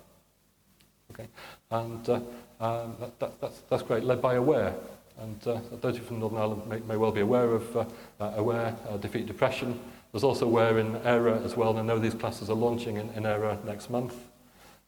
[1.12, 1.28] Okay.
[1.70, 2.14] And uh,
[2.62, 4.74] um, that, that, that's, that's great, led by Aware.
[5.20, 7.88] And uh, those of you from Northern Ireland may, may well be aware of
[8.20, 9.80] Aware, Defeat Depression.
[10.12, 13.10] There's also Aware in Eire as well, and I know these classes are launching in,
[13.10, 14.16] in Eire next month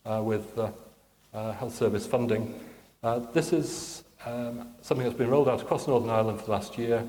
[0.06, 0.56] with
[1.36, 2.58] health service funding.
[3.04, 6.78] Uh, this is um, something that's been rolled out across Northern Ireland for the last
[6.78, 7.04] year.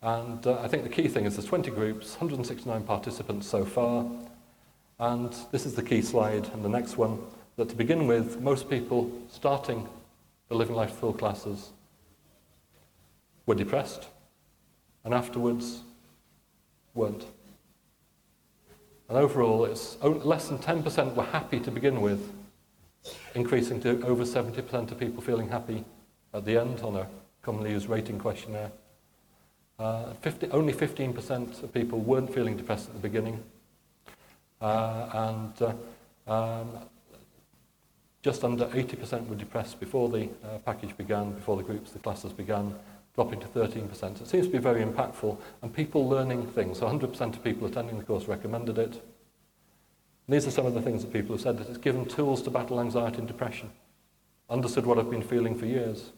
[0.00, 4.06] And uh, I think the key thing is there's 20 groups, 169 participants so far.
[4.98, 7.18] And this is the key slide and the next one,
[7.56, 9.86] that to begin with, most people starting
[10.48, 11.70] the Living Life Full classes
[13.46, 14.08] were depressed
[15.04, 15.82] and afterwards
[16.94, 17.24] weren't.
[19.08, 22.32] And overall, it's less than 10% were happy to begin with
[23.34, 25.84] increasing to over 70% of people feeling happy
[26.34, 27.06] at the end on a
[27.42, 28.70] commonly used rating questionnaire.
[29.78, 33.42] Uh, 50, only 15% of people weren't feeling depressed at the beginning.
[34.60, 35.62] Uh, and
[36.26, 36.70] uh, um,
[38.22, 42.32] just under 80% were depressed before the uh, package began, before the groups, the classes
[42.32, 42.74] began,
[43.14, 44.20] dropping to 13%.
[44.20, 46.80] It seems to be very impactful, and people learning things.
[46.80, 49.02] So 100% of people attending the course recommended it.
[50.28, 52.50] These are some of the things that people have said, that it's given tools to
[52.50, 53.70] battle anxiety and depression.
[54.50, 56.12] Understood what I've been feeling for years.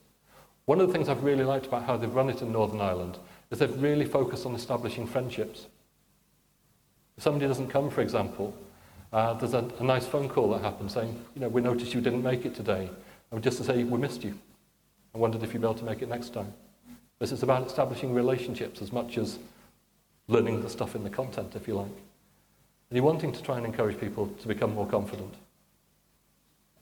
[0.66, 3.18] One of the things I've really liked about how they've run it in Northern Ireland
[3.50, 5.66] is they've really focused on establishing friendships.
[7.16, 8.54] If somebody doesn't come, for example,
[9.12, 12.00] uh, there's a, a nice phone call that happens saying, you know, we noticed you
[12.00, 12.90] didn't make it today.
[13.30, 14.38] And just to say, we missed you.
[15.14, 16.52] I wondered if you'd be able to make it next time.
[17.18, 19.38] This is about establishing relationships as much as
[20.28, 21.90] learning the stuff in the content, if you like.
[22.90, 25.35] And you're wanting to try and encourage people to become more confident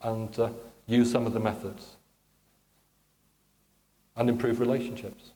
[0.00, 0.48] and uh,
[0.86, 1.96] use some of the methods
[4.16, 5.32] and improve relationships.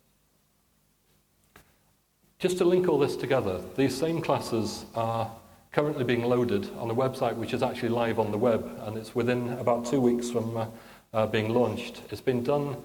[2.38, 5.30] Just to link all this together, these same classes are
[5.72, 9.14] currently being loaded on a website which is actually live on the web, and it's
[9.14, 10.66] within about two weeks from uh,
[11.12, 12.00] uh, being launched.
[12.10, 12.76] It's been done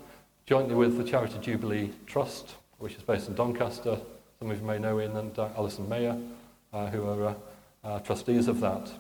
[0.46, 3.98] jointly with the Charity Jubilee Trust, which is based in Doncaster.
[4.40, 6.18] Some of you may know Ian and uh, Alison Mayer,
[6.74, 7.36] uh, who are
[7.84, 8.92] uh, trustees of that.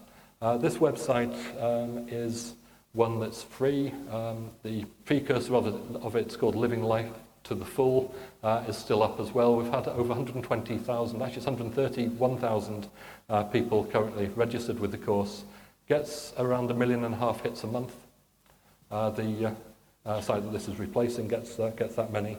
[0.41, 2.55] Uh, this website um, is
[2.93, 3.91] one that's free.
[4.11, 7.11] Um, the precursor of it, of it is called Living Life
[7.43, 8.13] to the Full
[8.43, 9.55] uh, is still up as well.
[9.55, 12.89] We've had over 120,000, actually it's 131,000
[13.29, 15.43] uh, people currently registered with the course.
[15.87, 17.93] Gets around a million and a half hits a month.
[18.91, 19.55] Uh, the
[20.05, 22.37] uh, site that this is replacing gets, gets that many.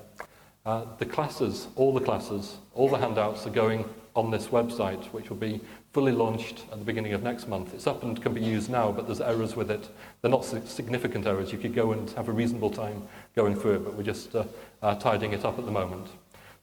[0.67, 5.31] Uh, the classes, all the classes, all the handouts are going on this website, which
[5.31, 5.61] will be
[5.93, 7.73] fully launched at the beginning of next month.
[7.75, 9.89] It's up and can be used now, but there's errors with it.
[10.21, 11.51] They're not significant errors.
[11.51, 13.03] You could go and have a reasonable time
[13.35, 14.45] going through it, but we're just uh,
[14.83, 16.09] uh, tidying it up at the moment.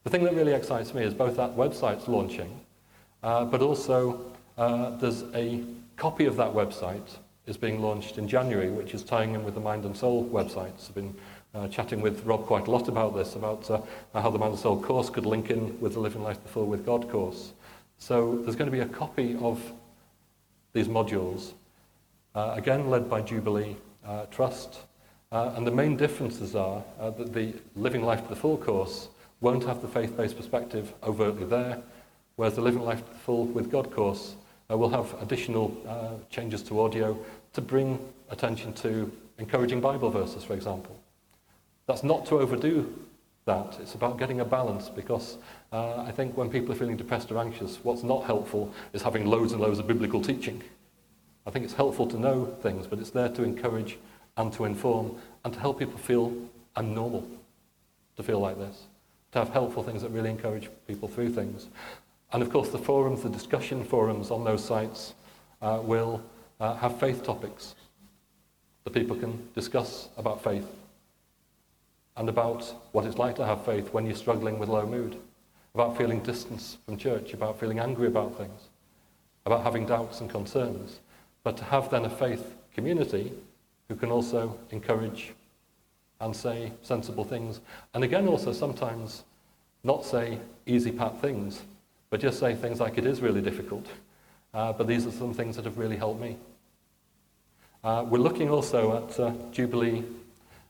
[0.03, 2.59] The thing that really excites me is both that website's launching,
[3.23, 4.23] uh, but also
[4.57, 5.63] uh, there's a
[5.97, 9.59] copy of that website is being launched in January, which is tying in with the
[9.59, 10.89] Mind and Soul websites.
[10.89, 11.15] I've been
[11.53, 13.81] uh, chatting with Rob quite a lot about this, about uh,
[14.13, 16.85] how the Mind and Soul course could link in with the Living Life Before with
[16.85, 17.53] God course.
[17.97, 19.61] So there's going to be a copy of
[20.73, 21.53] these modules,
[22.35, 24.79] uh, again led by Jubilee uh, Trust.
[25.31, 29.09] Uh, and the main differences are uh, that the Living Life to the Full course
[29.41, 31.81] won't have the faith-based perspective overtly there,
[32.35, 34.35] whereas the Living Life to the Full with God course
[34.69, 37.17] uh, will have additional uh, changes to audio
[37.53, 40.99] to bring attention to encouraging Bible verses, for example.
[41.87, 42.93] That's not to overdo
[43.45, 43.77] that.
[43.79, 45.37] It's about getting a balance because
[45.71, 49.25] uh, I think when people are feeling depressed or anxious, what's not helpful is having
[49.25, 50.63] loads and loads of biblical teaching.
[51.45, 53.99] I think it's helpful to know things, but it's there to encourage
[54.37, 56.33] and to inform and to help people feel
[56.75, 57.27] I'm normal
[58.17, 58.83] to feel like this,
[59.33, 61.67] to have helpful things that really encourage people through things.
[62.33, 65.13] And of course, the forums, the discussion forums on those sites
[65.61, 66.21] uh, will
[66.59, 67.75] uh, have faith topics
[68.85, 70.65] that people can discuss about faith
[72.17, 75.17] and about what it's like to have faith when you're struggling with low mood,
[75.73, 78.69] about feeling distance from church, about feeling angry about things,
[79.45, 80.99] about having doubts and concerns.
[81.43, 83.33] But to have then a faith community
[83.87, 85.33] who can also encourage
[86.21, 87.59] and say sensible things.
[87.93, 89.23] And again, also sometimes
[89.83, 91.61] not say easy pat things,
[92.09, 93.85] but just say things like it is really difficult.
[94.53, 96.37] Uh, but these are some things that have really helped me.
[97.83, 100.03] Uh, we're looking also at uh, Jubilee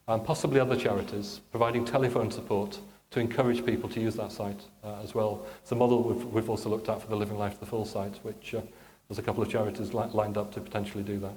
[0.08, 2.80] and possibly other charities providing telephone support
[3.12, 5.45] to encourage people to use that site uh, as well.
[5.62, 7.86] It's a model we've, we've also looked at for the Living Life to the Full
[7.86, 8.62] site, which uh,
[9.08, 11.36] there's a couple of charities li- lined up to potentially do that.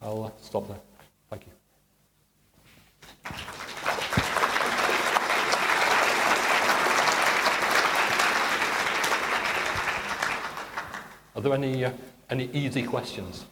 [0.00, 0.80] I'll uh, stop there.
[1.28, 1.52] Thank you.
[11.36, 11.92] Are there any, uh,
[12.28, 13.44] any easy questions?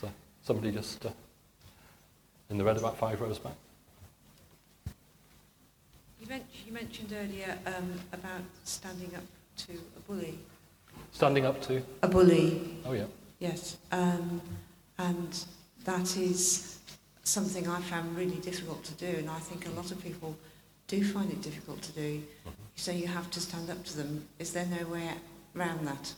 [0.00, 0.10] So,
[0.44, 1.10] somebody just uh,
[2.50, 3.54] in the red about five rows back.
[6.20, 9.24] You, men- you mentioned earlier um, about standing up
[9.66, 10.38] to a bully.
[11.12, 13.04] Standing up to, A bully, oh yeah.
[13.40, 13.76] yes.
[13.90, 14.40] Um,
[14.98, 15.44] and
[15.84, 16.78] that is
[17.24, 20.36] something I found really difficult to do, and I think a lot of people
[20.86, 22.02] do find it difficult to do.
[22.02, 22.22] You
[22.76, 24.26] say you have to stand up to them.
[24.38, 25.10] Is there no way
[25.56, 26.14] around that?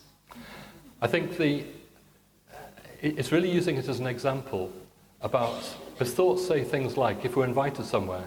[1.01, 1.65] I think the,
[3.03, 4.73] it's really using it as an example
[5.21, 8.25] about, because thoughts say things like, if we're invited somewhere,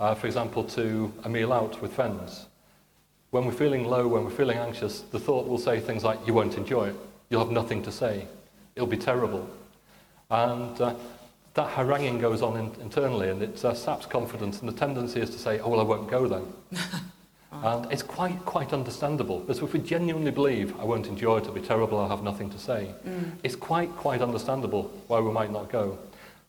[0.00, 2.46] uh, for example, to a meal out with friends,
[3.30, 6.32] when we're feeling low, when we're feeling anxious, the thought will say things like, you
[6.32, 6.96] won't enjoy it,
[7.28, 8.26] you'll have nothing to say,
[8.74, 9.48] it'll be terrible.
[10.30, 10.94] And uh,
[11.54, 15.30] that haranguing goes on in, internally and it uh, saps confidence, and the tendency is
[15.30, 16.80] to say, oh, well, I won't go then.
[17.64, 19.40] And it's quite, quite understandable.
[19.40, 22.50] Because if we genuinely believe I won't enjoy it, it'll be terrible, I'll have nothing
[22.50, 23.32] to say, Mm.
[23.42, 25.98] it's quite, quite understandable why we might not go.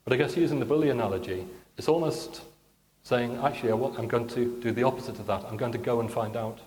[0.04, 1.46] But I guess using the bully analogy,
[1.78, 2.42] it's almost
[3.04, 5.46] saying, actually, I'm going to do the opposite of that.
[5.46, 6.60] I'm going to go and find out.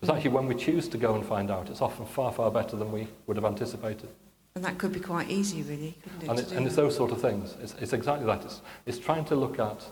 [0.00, 2.76] Because actually, when we choose to go and find out, it's often far, far better
[2.76, 4.08] than we would have anticipated.
[4.56, 6.28] And that could be quite easy, really, couldn't it?
[6.28, 7.56] And, it, and it's those sort of things.
[7.60, 8.44] It's, it's exactly that.
[8.44, 9.84] It's, it's trying to look at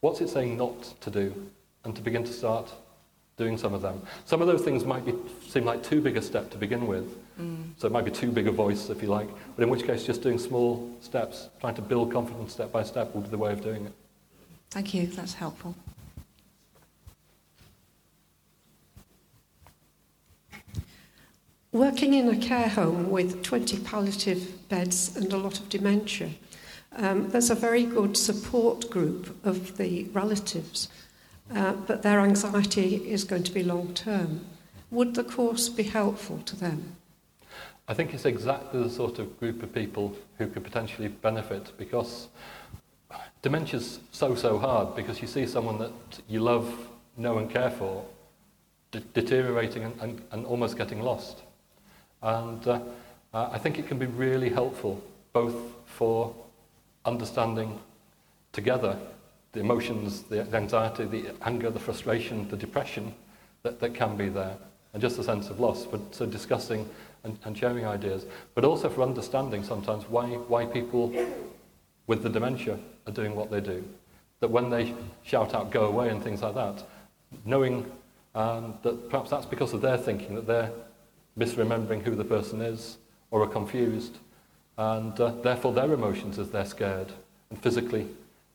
[0.00, 1.50] what's it saying not to do
[1.84, 2.72] and to begin to start
[3.38, 4.02] doing some of them.
[4.26, 5.14] Some of those things might be,
[5.46, 7.16] seem like too big a step to begin with.
[7.40, 7.70] Mm.
[7.78, 9.28] So it might be too big a voice, if you like.
[9.56, 13.14] But in which case, just doing small steps, trying to build confidence step by step
[13.14, 13.92] will be the way of doing it.
[14.70, 15.74] Thank you, that's helpful.
[21.70, 26.30] Working in a care home with 20 palliative beds and a lot of dementia,
[26.96, 30.88] um, there's a very good support group of the relatives,
[31.54, 34.44] uh, but their anxiety is going to be long term.
[34.90, 36.96] Would the course be helpful to them?
[37.86, 42.28] I think it's exactly the sort of group of people who could potentially benefit because
[43.40, 45.92] dementia's so, so hard because you see someone that
[46.28, 48.04] you love, know and care for
[48.90, 51.38] de- deteriorating and, and, and almost getting lost.
[52.22, 52.80] And uh,
[53.32, 56.34] uh, I think it can be really helpful both for
[57.04, 57.78] understanding
[58.52, 58.98] together
[59.52, 63.14] the emotions, the anxiety, the anger, the frustration, the depression
[63.62, 64.56] that, that can be there,
[64.92, 65.86] and just a sense of loss.
[65.86, 66.88] But so discussing
[67.24, 71.12] and, and sharing ideas, but also for understanding sometimes why, why people
[72.06, 73.84] with the dementia are doing what they do.
[74.40, 74.94] That when they
[75.24, 76.84] shout out, go away, and things like that,
[77.44, 77.90] knowing
[78.34, 80.70] um, that perhaps that's because of their thinking, that they're
[81.38, 82.98] misremembering who the person is
[83.30, 84.18] or are confused,
[84.76, 87.12] and uh, therefore their emotions as they're scared,
[87.50, 88.06] and physically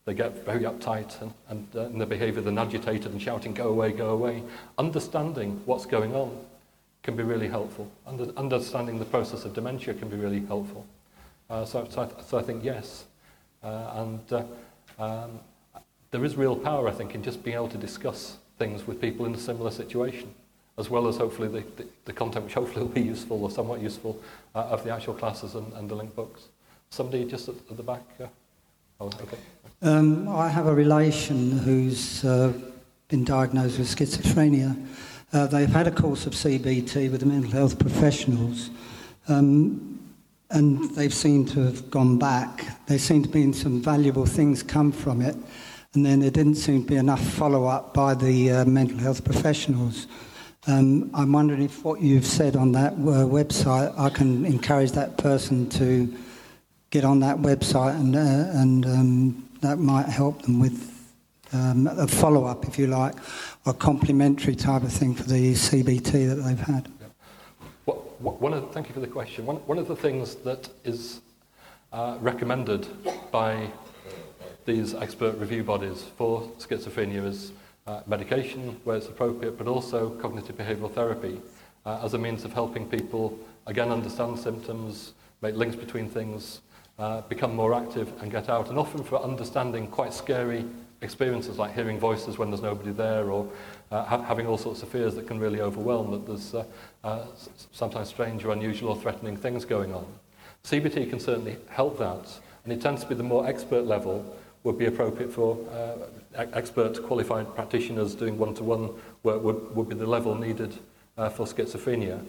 [0.05, 3.69] they get very uptight, and, and uh, in their behaviour they're agitated and shouting, go
[3.69, 4.43] away, go away.
[4.77, 6.37] Understanding what's going on
[7.03, 7.89] can be really helpful.
[8.05, 10.85] Under, understanding the process of dementia can be really helpful.
[11.49, 13.05] Uh, so, so, I, so I think yes.
[13.63, 14.43] Uh, and uh,
[15.03, 15.39] um,
[16.11, 19.25] there is real power, I think, in just being able to discuss things with people
[19.25, 20.33] in a similar situation,
[20.77, 23.81] as well as hopefully the, the, the content which hopefully will be useful or somewhat
[23.81, 24.21] useful
[24.53, 26.49] uh, of the actual classes and, and the link books.
[26.89, 28.03] Somebody just at, at the back?
[29.03, 29.09] Oh.
[29.81, 32.53] Um, I have a relation who's uh,
[33.09, 34.81] been diagnosed with schizophrenia.
[35.33, 38.69] Uh, they've had a course of CBT with the mental health professionals,
[39.27, 39.99] um,
[40.51, 42.65] and they've seemed to have gone back.
[42.87, 45.35] They seem to be in some valuable things come from it,
[45.93, 49.25] and then there didn't seem to be enough follow up by the uh, mental health
[49.25, 50.07] professionals.
[50.65, 55.17] Um, I'm wondering if what you've said on that uh, website, I can encourage that
[55.17, 56.15] person to
[56.93, 58.19] get on that website and, uh,
[58.61, 61.11] and um, that might help them with
[61.51, 63.15] um, a follow up, if you like,
[63.65, 66.87] a complementary type of thing for the CBT that they've had.
[67.85, 69.43] What, what, one of, thank you for the question.
[69.47, 71.21] One, one of the things that is
[71.91, 72.87] uh, recommended
[73.31, 73.71] by
[74.65, 77.53] these expert review bodies for schizophrenia is
[77.87, 81.41] uh, medication where it's appropriate, but also cognitive behavioural therapy
[81.87, 83.35] uh, as a means of helping people,
[83.65, 86.61] again, understand symptoms, make links between things,
[86.99, 88.69] uh, become more active and get out.
[88.69, 90.65] And often for understanding quite scary
[91.01, 93.47] experiences like hearing voices when there's nobody there or
[93.91, 96.63] uh, ha- having all sorts of fears that can really overwhelm that there's uh,
[97.03, 97.25] uh,
[97.71, 100.05] sometimes strange or unusual or threatening things going on.
[100.63, 104.77] CBT can certainly help that, and it tends to be the more expert level would
[104.77, 108.89] be appropriate for uh, expert qualified practitioners doing one-to-one
[109.23, 110.73] work would, would be the level needed
[111.17, 112.19] uh, for schizophrenia.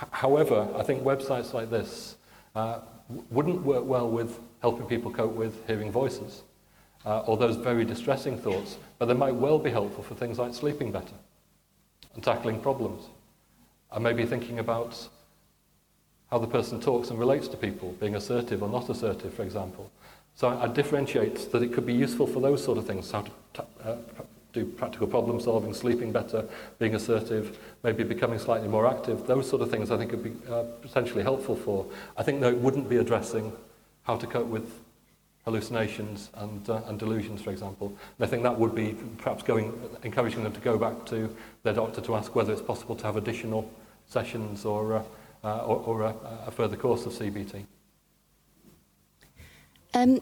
[0.00, 2.14] H- however, I think websites like this
[2.54, 2.78] uh,
[3.30, 6.42] wouldn't work well with helping people cope with hearing voices
[7.04, 10.54] uh, or those very distressing thoughts, but they might well be helpful for things like
[10.54, 11.14] sleeping better
[12.14, 13.04] and tackling problems.
[13.92, 15.08] And maybe thinking about
[16.30, 19.90] how the person talks and relates to people, being assertive or not assertive, for example.
[20.36, 23.22] So I, I differentiate that it could be useful for those sort of things, how
[23.54, 23.96] to uh,
[24.52, 26.44] do practical problem solving, sleeping better,
[26.78, 29.26] being assertive, maybe becoming slightly more active.
[29.26, 31.86] Those sort of things I think would be uh, potentially helpful for.
[32.16, 33.52] I think, though, it wouldn't be addressing
[34.02, 34.80] how to cope with
[35.44, 37.88] hallucinations and, uh, and delusions, for example.
[37.88, 39.72] And I think that would be perhaps going,
[40.02, 43.16] encouraging them to go back to their doctor to ask whether it's possible to have
[43.16, 43.70] additional
[44.06, 45.02] sessions or, uh,
[45.44, 46.14] uh, or, or a,
[46.46, 47.64] a further course of CBT.
[49.94, 50.20] Um,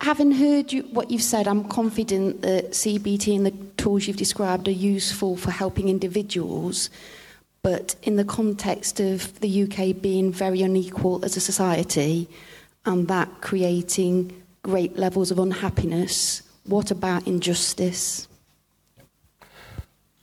[0.00, 4.66] having heard you, what you've said, I'm confident that CBT and the tools you've described
[4.68, 6.90] are useful for helping individuals.
[7.62, 12.28] But in the context of the UK being very unequal as a society
[12.86, 18.28] and that creating great levels of unhappiness, what about injustice?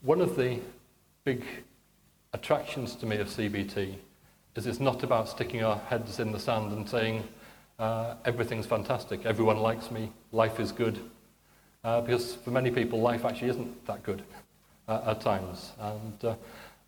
[0.02, 0.60] One of the
[1.24, 1.43] big
[2.34, 3.96] attractions to me of CBT
[4.56, 7.28] is it's not about sticking our heads in the sand and saying,
[7.80, 10.99] uh, everything's fantastic, everyone likes me, life is good.
[11.86, 14.23] Uh, because for many people, life actually isn't that good
[14.88, 15.71] uh, at times.
[15.80, 16.36] And uh,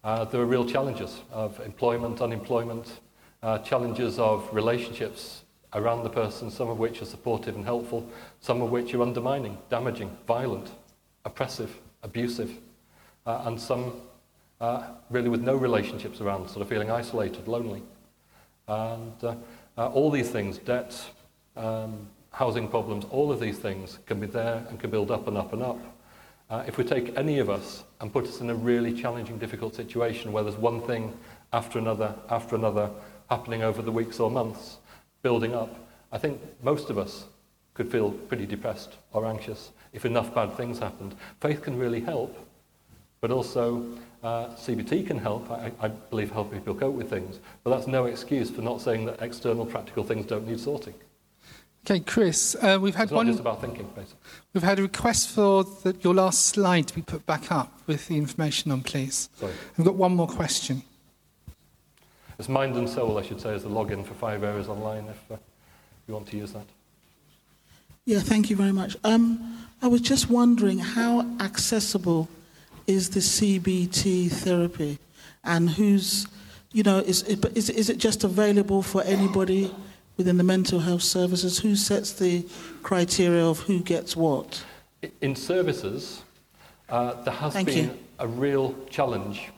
[0.04, 3.00] uh, there are real challenges of employment, unemployment,
[3.44, 8.10] uh, challenges of relationships around the person, some of which are supportive and helpful,
[8.40, 10.72] some of which are undermining, damaging, violent,
[11.26, 12.52] oppressive, abusive,
[13.26, 13.94] and some
[15.12, 17.84] really with no relationships around, sort of feeling isolated, lonely.
[18.68, 19.38] And
[19.78, 21.00] uh, all these things, debt,
[21.56, 25.38] um, housing problems, all of these things can be there and can build up and
[25.38, 25.80] up and up.
[26.50, 29.76] Uh, if we take any of us and put us in a really challenging, difficult
[29.76, 31.18] situation where there's one thing
[31.52, 32.90] after another, after another,
[33.30, 34.78] happening over the weeks or months,
[35.22, 35.76] building up,
[36.12, 37.26] I think most of us
[37.74, 41.16] could feel pretty depressed or anxious if enough bad things happened.
[41.42, 42.38] Faith can really help,
[43.20, 43.86] but also
[44.24, 47.40] uh, CBT can help, I, I believe, help people cope with things.
[47.64, 50.96] But that's no excuse for not saying that external practical things don't need sorting.
[51.86, 54.20] Okay, Chris, uh, we've had It's not just about thinking, basically.
[54.54, 58.08] We've had a request for the, your last slide to be put back up with
[58.08, 59.30] the information on, please.
[59.36, 59.54] Sorry.
[59.78, 60.82] We've got one more question.
[62.38, 65.32] It's Mind and Soul, I should say, as the login for Five Areas Online, if
[65.32, 65.38] uh,
[66.08, 66.66] you want to use that.
[68.06, 68.98] Yeah, thank you very much.
[69.04, 72.28] Um, I was just wondering how accessible
[72.88, 74.98] is the CBT therapy,
[75.44, 76.26] and who's,
[76.72, 79.74] you know, is it, is, is it just available for anybody
[80.16, 81.60] within the mental health services?
[81.60, 82.46] Who sets the
[82.84, 84.64] criteria of who gets what?
[85.22, 86.24] In services,
[86.90, 87.98] uh, there has Thank been you.
[88.20, 89.52] a real challenge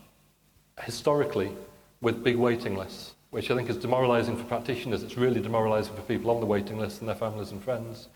[0.82, 1.51] historically
[2.01, 5.03] with big waiting lists, which I think is demoralising for practitioners.
[5.03, 8.07] It's really demoralising for people on the waiting list and their families and friends.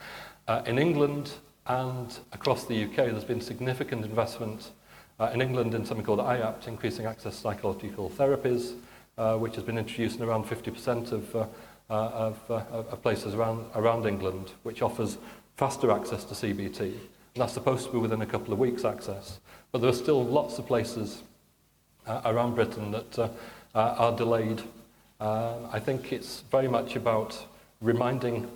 [0.48, 1.32] Uh, in England
[1.68, 4.72] and across the UK, there's been significant investment
[5.24, 8.76] uh, in England in something called IAPT, Increasing Access to Psychological Therapies,
[9.18, 11.40] uh, which has been introduced in around 50% of, uh,
[11.90, 15.18] uh, of, uh, of places around, around England, which offers
[15.56, 16.80] faster access to CBT.
[16.80, 19.40] And that's supposed to be within a couple of weeks access.
[19.72, 21.24] But there are still lots of places
[22.06, 23.30] uh, around Britain that uh,
[23.74, 24.62] uh, are delayed.
[25.22, 27.46] Uh, I think it's very much about
[27.82, 28.50] reminding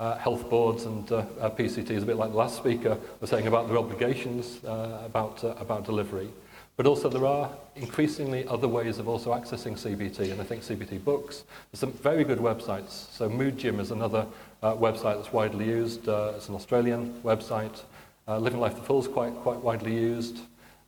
[0.00, 3.46] uh, health boards and uh, uh, PCTs, a bit like the last speaker was saying
[3.46, 6.30] about their obligations uh, about, uh, about delivery.
[6.76, 11.04] But also there are increasingly other ways of also accessing CBT, and I think CBT
[11.04, 11.44] books.
[11.70, 13.12] There's some very good websites.
[13.12, 14.26] So Mood Gym is another
[14.62, 16.08] uh, website that's widely used.
[16.08, 17.82] It's an Australian website.
[18.26, 20.38] Living Life to Full is quite, quite widely used.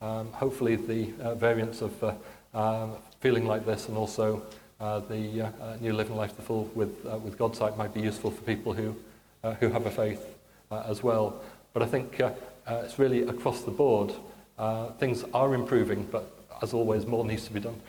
[0.00, 2.16] Um, hopefully the variants of
[2.54, 4.42] um, feeling like this and also
[4.82, 7.94] the uh, uh, new Living Life to the Full with, uh, with God's site might
[7.94, 8.96] be useful for people who,
[9.44, 10.26] uh, who have a faith
[10.72, 11.40] uh, as well.
[11.72, 12.32] But I think uh,
[12.66, 14.12] uh, it's really across the board.
[14.58, 17.80] Uh, things are improving, but as always, more needs to be done.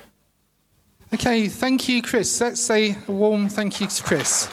[1.13, 2.39] Okay, thank you, Chris.
[2.39, 4.47] Let's say a warm thank you to Chris.